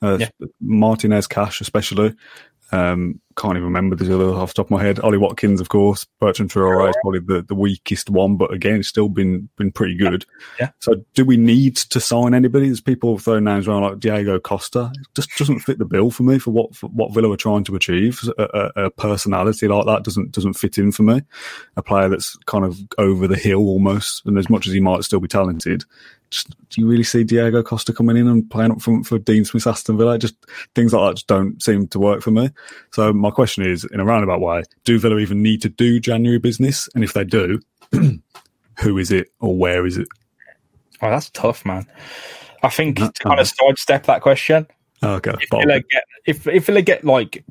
[0.01, 0.29] Uh, yeah.
[0.61, 2.15] Martinez, Cash, especially.
[2.71, 4.99] Um, can't even remember the other off the top of my head.
[5.01, 6.05] Ollie Watkins, of course.
[6.19, 9.95] Bertrand Traore is probably the, the weakest one, but again, it's still been been pretty
[9.95, 10.25] good.
[10.59, 10.69] Yeah.
[10.79, 12.67] So, do we need to sign anybody?
[12.67, 14.91] There's people throwing names around like Diego Costa.
[14.93, 17.65] It just doesn't fit the bill for me for what for what Villa are trying
[17.65, 18.21] to achieve.
[18.37, 21.21] A, a, a, personality like that doesn't doesn't fit in for me.
[21.75, 25.03] A player that's kind of over the hill almost, and as much as he might
[25.03, 25.83] still be talented,
[26.31, 29.67] do you really see Diego Costa coming in and playing up front for Dean Smith's
[29.67, 30.17] Aston Villa?
[30.17, 30.35] Just
[30.73, 32.49] things like that just don't seem to work for me.
[32.91, 36.39] So my question is, in a roundabout way, do Villa even need to do January
[36.39, 36.89] business?
[36.95, 37.61] And if they do,
[38.79, 40.07] who is it or where is it?
[41.01, 41.85] Oh, that's tough, man.
[42.63, 44.67] I think to kind of sidestep that question.
[45.01, 45.33] Oh, okay.
[45.39, 47.43] If Villa get, if if Villa get like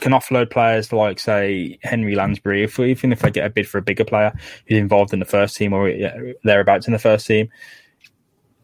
[0.00, 3.78] can offload players like say Henry Lansbury, if even if they get a bid for
[3.78, 4.32] a bigger player
[4.66, 5.92] who's involved in the first team or
[6.44, 7.48] thereabouts in the first team,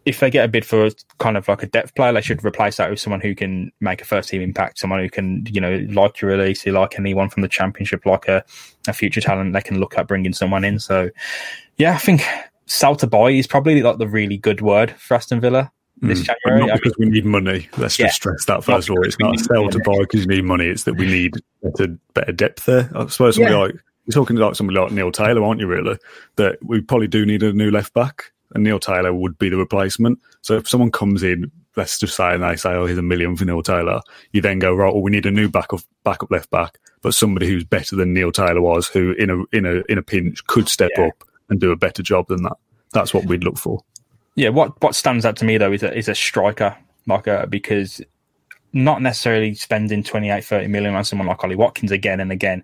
[0.06, 0.88] if they get a bid for
[1.18, 4.00] kind of like a depth player, they should replace that with someone who can make
[4.00, 7.42] a first team impact, someone who can, you know, like your release, like anyone from
[7.42, 8.44] the championship, like a,
[8.86, 10.78] a future talent, they can look at bringing someone in.
[10.78, 11.10] So,
[11.76, 12.24] yeah, I think
[12.66, 16.36] sell to buy is probably like the really good word for Aston Villa this mm,
[16.44, 16.66] January.
[16.66, 17.68] Not because I mean, we need money.
[17.76, 19.02] Let's yeah, just stress that first of all.
[19.04, 20.66] It's not sell to buy because you need money.
[20.66, 22.90] It's that we need better, better depth there.
[22.94, 23.60] I suppose somebody yeah.
[23.60, 25.66] like you're talking to like somebody like Neil Taylor, aren't you?
[25.66, 25.98] Really,
[26.36, 29.56] that we probably do need a new left back and Neil Taylor would be the
[29.56, 30.18] replacement.
[30.42, 33.36] So if someone comes in, let's just say, and they say, "Oh, here's a million
[33.36, 34.00] for Neil Taylor,"
[34.32, 37.46] you then go, "Right, well, we need a new backup backup left back, but somebody
[37.46, 40.68] who's better than Neil Taylor was, who in a in a in a pinch could
[40.68, 41.06] step yeah.
[41.06, 42.56] up and do a better job than that."
[42.92, 43.82] That's what we'd look for.
[44.34, 46.76] Yeah, what what stands out to me though is a, is a striker,
[47.06, 48.00] like a, because
[48.72, 52.62] not necessarily spending 28, 30 million on someone like Ollie Watkins again and again,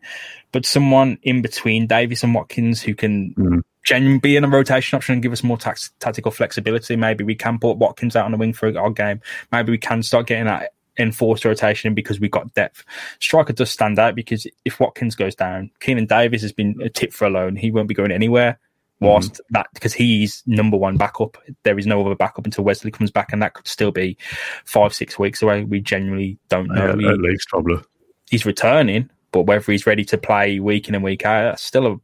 [0.52, 4.96] but someone in between Davies and Watkins who can mm genuinely be in a rotation
[4.96, 6.96] option and give us more tax, tactical flexibility.
[6.96, 9.20] Maybe we can put Watkins out on the wing for our game.
[9.50, 12.84] Maybe we can start getting that enforced rotation because we've got depth.
[13.18, 17.12] Striker does stand out because if Watkins goes down, Keinan Davis has been a tip
[17.12, 17.56] for a loan.
[17.56, 18.58] He won't be going anywhere.
[19.00, 19.54] Whilst mm-hmm.
[19.54, 23.32] that, because he's number one backup, there is no other backup until Wesley comes back,
[23.32, 24.16] and that could still be
[24.64, 25.64] five, six weeks away.
[25.64, 26.94] We genuinely don't know.
[26.96, 27.82] Yeah, at least, probably.
[28.30, 31.86] He's returning, but whether he's ready to play week in and week out, that's still
[31.88, 31.96] a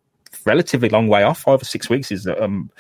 [0.45, 1.41] relatively long way off.
[1.41, 2.71] Five or six weeks is, um,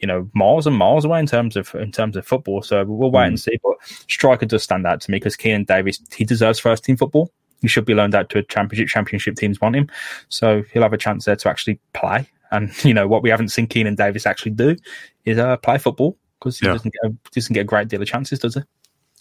[0.00, 2.62] you know, miles and miles away in terms of in terms of football.
[2.62, 3.28] So we'll wait mm.
[3.28, 3.58] and see.
[3.62, 3.76] But
[4.08, 7.30] striker does stand out to me because Keinan Davis he deserves first team football.
[7.62, 8.88] He should be loaned out to a championship.
[8.88, 9.88] Championship teams want him,
[10.28, 12.28] so he'll have a chance there to actually play.
[12.50, 14.76] And you know what we haven't seen Keinan Davis actually do
[15.24, 16.72] is uh, play football because he yeah.
[16.72, 18.60] doesn't get a, doesn't get a great deal of chances, does he?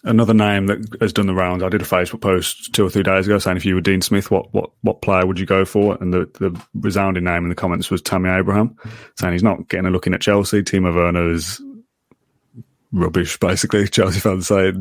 [0.05, 1.63] Another name that has done the rounds.
[1.63, 4.01] I did a Facebook post two or three days ago saying if you were Dean
[4.01, 5.97] Smith, what what what player would you go for?
[6.01, 8.75] And the, the resounding name in the comments was Tammy Abraham,
[9.17, 10.61] saying he's not getting a look in at Chelsea.
[10.61, 11.61] Timo Werner is
[12.93, 13.87] rubbish, basically.
[13.89, 14.73] Chelsea fans say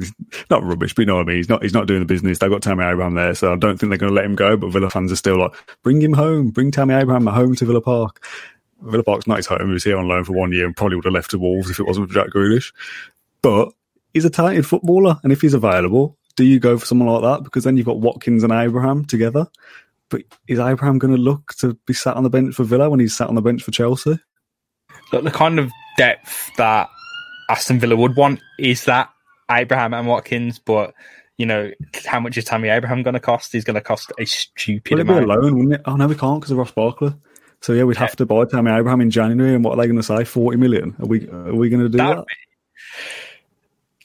[0.51, 1.37] not rubbish, but you know what I mean.
[1.37, 2.39] He's not he's not doing the business.
[2.39, 4.57] They've got Tammy Abraham there, so I don't think they're going to let him go.
[4.57, 5.53] But Villa fans are still like,
[5.83, 8.25] bring him home, bring Tammy Abraham home to Villa Park.
[8.81, 9.67] Villa Park's not his home.
[9.67, 11.71] He was here on loan for one year and probably would have left to Wolves
[11.71, 12.73] if it wasn't for Jack Grealish.
[13.41, 13.73] But
[14.13, 17.45] he's a talented footballer, and if he's available, do you go for someone like that?
[17.45, 19.47] Because then you've got Watkins and Abraham together.
[20.09, 23.01] But is Abraham going to look to be sat on the bench for Villa when
[23.01, 24.19] he's sat on the bench for Chelsea?
[25.13, 26.89] Look, the kind of depth that
[27.49, 29.11] Aston Villa would want is that
[29.51, 30.95] Abraham and Watkins, but
[31.39, 31.71] you know,
[32.07, 33.53] how much is Tammy Abraham going to cost?
[33.53, 35.27] He's going to cost a stupid Would amount.
[35.27, 35.81] Be a loan, wouldn't it?
[35.87, 37.15] Oh no, we can't because of Ross Barkley.
[37.61, 39.97] So yeah, we'd have to buy Tammy Abraham in January, and what are they going
[39.97, 40.25] to say?
[40.25, 40.95] Forty million?
[41.01, 42.17] Are we are we going to do that?
[42.17, 42.27] that?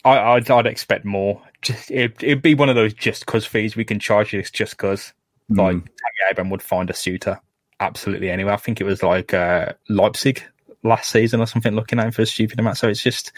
[0.04, 1.42] I, would I'd expect more.
[1.62, 4.78] Just it, it'd be one of those just cause fees we can charge you just
[4.78, 5.12] cause.
[5.50, 5.58] Mm.
[5.58, 7.40] Like Tammy Abraham would find a suitor
[7.80, 8.54] absolutely anywhere.
[8.54, 10.42] I think it was like uh, Leipzig
[10.84, 12.78] last season or something looking at him for a stupid amount.
[12.78, 13.32] So it's just,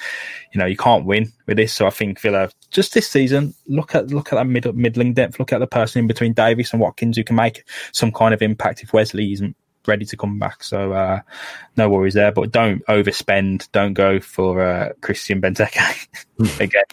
[0.52, 1.72] you know, you can't win with this.
[1.72, 5.38] So I think Villa just this season, look at look at that mid, middling depth,
[5.38, 8.42] look at the person in between Davies and Watkins who can make some kind of
[8.42, 9.56] impact if Wesley isn't
[9.86, 10.62] ready to come back.
[10.62, 11.20] So uh,
[11.76, 12.32] no worries there.
[12.32, 13.70] But don't overspend.
[13.72, 16.06] Don't go for uh, Christian Benteke
[16.38, 16.62] hmm.
[16.62, 16.84] again.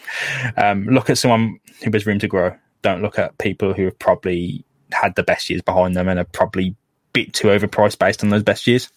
[0.58, 2.56] Um, look at someone who has room to grow.
[2.82, 6.26] Don't look at people who have probably had the best years behind them and are
[6.26, 6.76] probably a
[7.14, 8.90] bit too overpriced based on those best years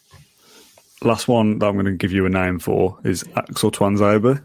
[1.02, 4.42] last one that I'm going to give you a name for is Axel Tuanzebe.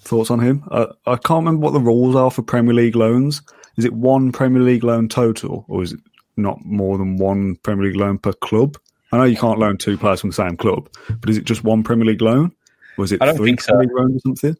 [0.00, 0.64] Thoughts on him?
[0.70, 3.42] I, I can't remember what the rules are for Premier League loans.
[3.76, 6.00] Is it one Premier League loan total, or is it
[6.38, 8.78] not more than one Premier League loan per club?
[9.12, 10.88] I know you can't loan two players from the same club,
[11.20, 12.52] but is it just one Premier League loan?
[12.96, 13.82] Or is it I don't three think Premier.
[13.82, 14.56] League loans or something?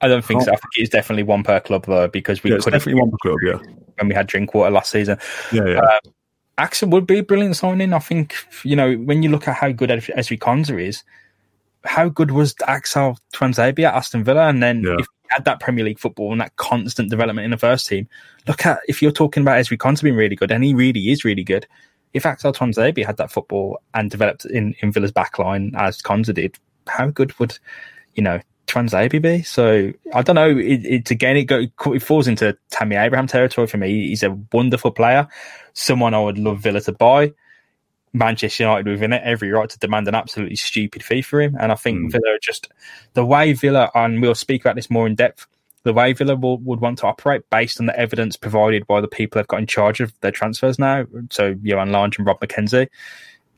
[0.00, 0.52] I don't think so.
[0.52, 3.16] I think it's definitely one per club though, because we yeah, could definitely one per
[3.22, 3.36] club.
[3.42, 3.58] Yeah,
[3.98, 5.18] when we had Drinkwater last season.
[5.52, 5.80] Yeah, yeah.
[5.80, 6.00] Uh,
[6.56, 7.92] Axel would be a brilliant signing.
[7.92, 11.02] I think, you know, when you look at how good Ezri Konsa is,
[11.84, 14.48] how good was Axel Tuanzebe at Aston Villa?
[14.48, 14.96] And then yeah.
[14.98, 18.08] if had that Premier League football and that constant development in the first team,
[18.46, 21.24] look at if you're talking about Ezri Konsa being really good, and he really is
[21.24, 21.66] really good.
[22.12, 26.56] If Axel Tuanzebe had that football and developed in, in Villa's backline as Konsa did,
[26.86, 27.58] how good would,
[28.14, 29.42] you know, Tuanzebe be?
[29.42, 30.50] So I don't know.
[30.50, 34.08] It, it's again, it, go, it falls into Tammy Abraham territory for me.
[34.08, 35.26] He's a wonderful player,
[35.72, 37.32] someone I would love Villa to buy.
[38.14, 41.56] Manchester United within it every right to demand an absolutely stupid fee for him.
[41.60, 42.12] And I think mm.
[42.12, 42.68] Villa just
[43.12, 45.46] the way Villa, and we'll speak about this more in depth,
[45.82, 49.08] the way Villa will, would want to operate based on the evidence provided by the
[49.08, 51.04] people they've got in charge of their transfers now.
[51.30, 52.88] So Johan Lange and Rob McKenzie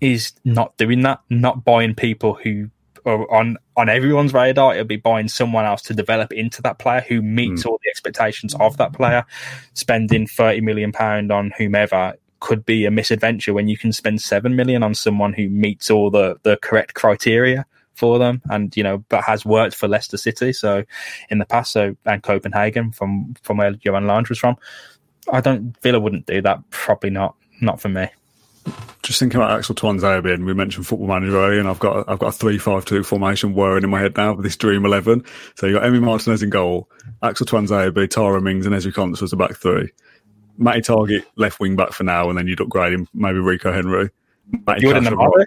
[0.00, 2.70] is not doing that, not buying people who
[3.04, 4.72] are on on everyone's radar.
[4.72, 7.66] It'll be buying someone else to develop into that player who meets mm.
[7.66, 9.24] all the expectations of that player.
[9.74, 14.56] Spending thirty million pound on whomever could be a misadventure when you can spend seven
[14.56, 17.64] million on someone who meets all the the correct criteria
[17.94, 20.84] for them and you know but has worked for Leicester City so
[21.30, 24.56] in the past so and Copenhagen from from where Johan Lange was from
[25.32, 28.08] I don't Villa wouldn't do that probably not not for me
[29.02, 32.18] just thinking about Axel Tuanzebe, and we mentioned Football Manager earlier, and I've got I've
[32.18, 35.24] got a three-five-two formation whirring in my head now with this dream eleven.
[35.54, 36.90] So you got Emi Martinez in goal,
[37.22, 39.90] Axel Tuanzebe, Tara Mings, and Ezri Konsa as the back three.
[40.58, 44.10] Matty Targett left wing back for now, and then you'd upgrade him maybe Rico Henry.
[44.66, 45.46] Matty Jordan Amavi.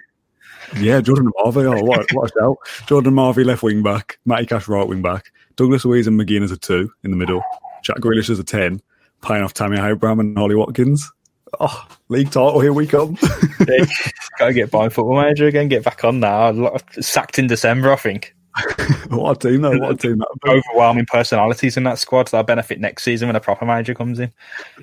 [0.76, 1.64] Yeah, Jordan Amavi.
[1.64, 2.56] Oh, what, what a shout.
[2.86, 6.52] Jordan Amavi left wing back, Matty Cash right wing back, Douglas Luiz and McGinn as
[6.52, 7.42] a two in the middle,
[7.82, 8.80] Jack Grealish as a ten,
[9.20, 11.10] playing off Tammy Abraham and Ollie Watkins.
[11.58, 13.14] Oh, league title, here we come.
[14.38, 16.76] Gotta get by football manager again, get back on now.
[17.00, 18.36] Sacked in December, I think.
[19.08, 19.78] what a team, though.
[19.78, 20.22] What a team.
[20.46, 24.32] Overwhelming personalities in that squad that'll benefit next season when a proper manager comes in.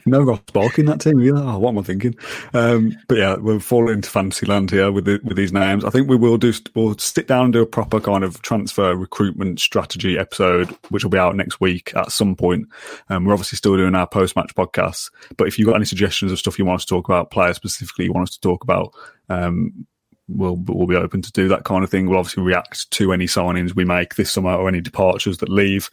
[0.06, 1.38] No Ross Bark in that team either.
[1.38, 2.16] Oh, what am I thinking?
[2.54, 5.84] Um, but yeah, we're falling into fantasy land here with the, with these names.
[5.84, 8.96] I think we will do, we'll sit down and do a proper kind of transfer
[8.96, 12.68] recruitment strategy episode, which will be out next week at some point.
[13.10, 16.32] Um, we're obviously still doing our post match podcasts, but if you've got any suggestions
[16.32, 18.64] of stuff you want us to talk about, players specifically you want us to talk
[18.64, 18.94] about,
[19.30, 19.86] um,
[20.28, 22.08] we'll we'll be open to do that kind of thing.
[22.08, 25.90] We'll obviously react to any signings we make this summer or any departures that leave.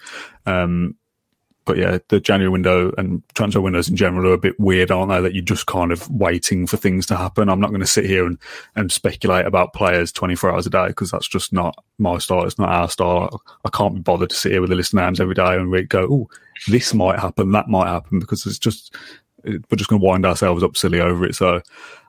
[0.47, 0.97] Um,
[1.65, 5.11] but yeah, the January window and transfer windows in general are a bit weird, aren't
[5.11, 5.21] they?
[5.21, 7.49] That you're just kind of waiting for things to happen.
[7.49, 8.39] I'm not going to sit here and,
[8.77, 12.45] and speculate about players 24 hours a day because that's just not my style.
[12.45, 13.43] It's not our style.
[13.65, 15.71] I can't be bothered to sit here with a list of names every day and
[15.71, 16.31] we go, oh,
[16.69, 18.95] this might happen, that might happen because it's just
[19.45, 21.35] we're just going to wind ourselves up silly over it.
[21.35, 21.63] So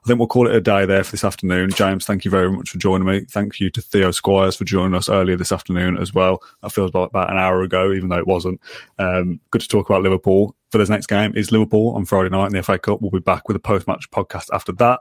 [0.05, 1.71] I think we'll call it a day there for this afternoon.
[1.71, 3.21] James, thank you very much for joining me.
[3.21, 6.43] Thank you to Theo Squires for joining us earlier this afternoon as well.
[6.69, 8.61] Feels like about an hour ago, even though it wasn't.
[8.99, 10.55] Um, good to talk about Liverpool.
[10.69, 13.01] For this next game is Liverpool on Friday night in the FA Cup.
[13.01, 14.99] We'll be back with a post-match podcast after that.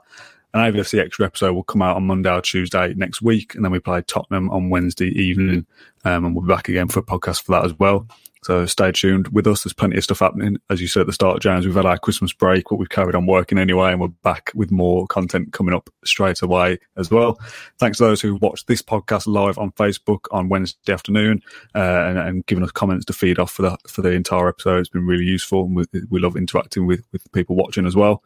[0.55, 3.71] An AVFC extra episode will come out on Monday or Tuesday next week, and then
[3.71, 5.67] we play Tottenham on Wednesday evening,
[6.03, 8.07] um, and we'll be back again for a podcast for that as well.
[8.45, 9.63] So stay tuned with us.
[9.63, 10.57] There's plenty of stuff happening.
[10.69, 13.15] As you said at the start, James, we've had our Christmas break, but we've carried
[13.15, 17.39] on working anyway, and we're back with more content coming up straight away as well.
[17.79, 21.41] Thanks to those who watched this podcast live on Facebook on Wednesday afternoon
[21.73, 24.81] uh, and, and giving us comments to feed off for the for the entire episode.
[24.81, 28.21] It's been really useful, and we, we love interacting with with people watching as well.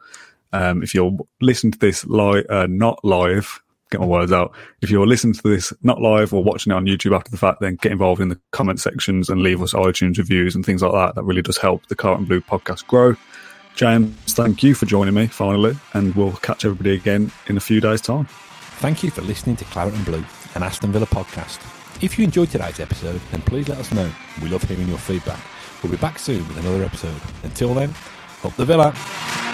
[0.52, 4.52] Um, if you're listening to this live, uh, not live, get my words out.
[4.80, 7.60] If you're listening to this not live or watching it on YouTube after the fact,
[7.60, 10.92] then get involved in the comment sections and leave us iTunes reviews and things like
[10.92, 11.14] that.
[11.14, 13.16] That really does help the and Blue podcast grow.
[13.74, 17.80] James, thank you for joining me finally, and we'll catch everybody again in a few
[17.80, 18.26] days' time.
[18.80, 20.24] Thank you for listening to Claret and Blue,
[20.54, 21.60] an Aston Villa podcast.
[22.02, 24.10] If you enjoyed today's episode, then please let us know.
[24.42, 25.40] We love hearing your feedback.
[25.82, 27.20] We'll be back soon with another episode.
[27.42, 27.94] Until then,
[28.42, 29.49] up the Villa.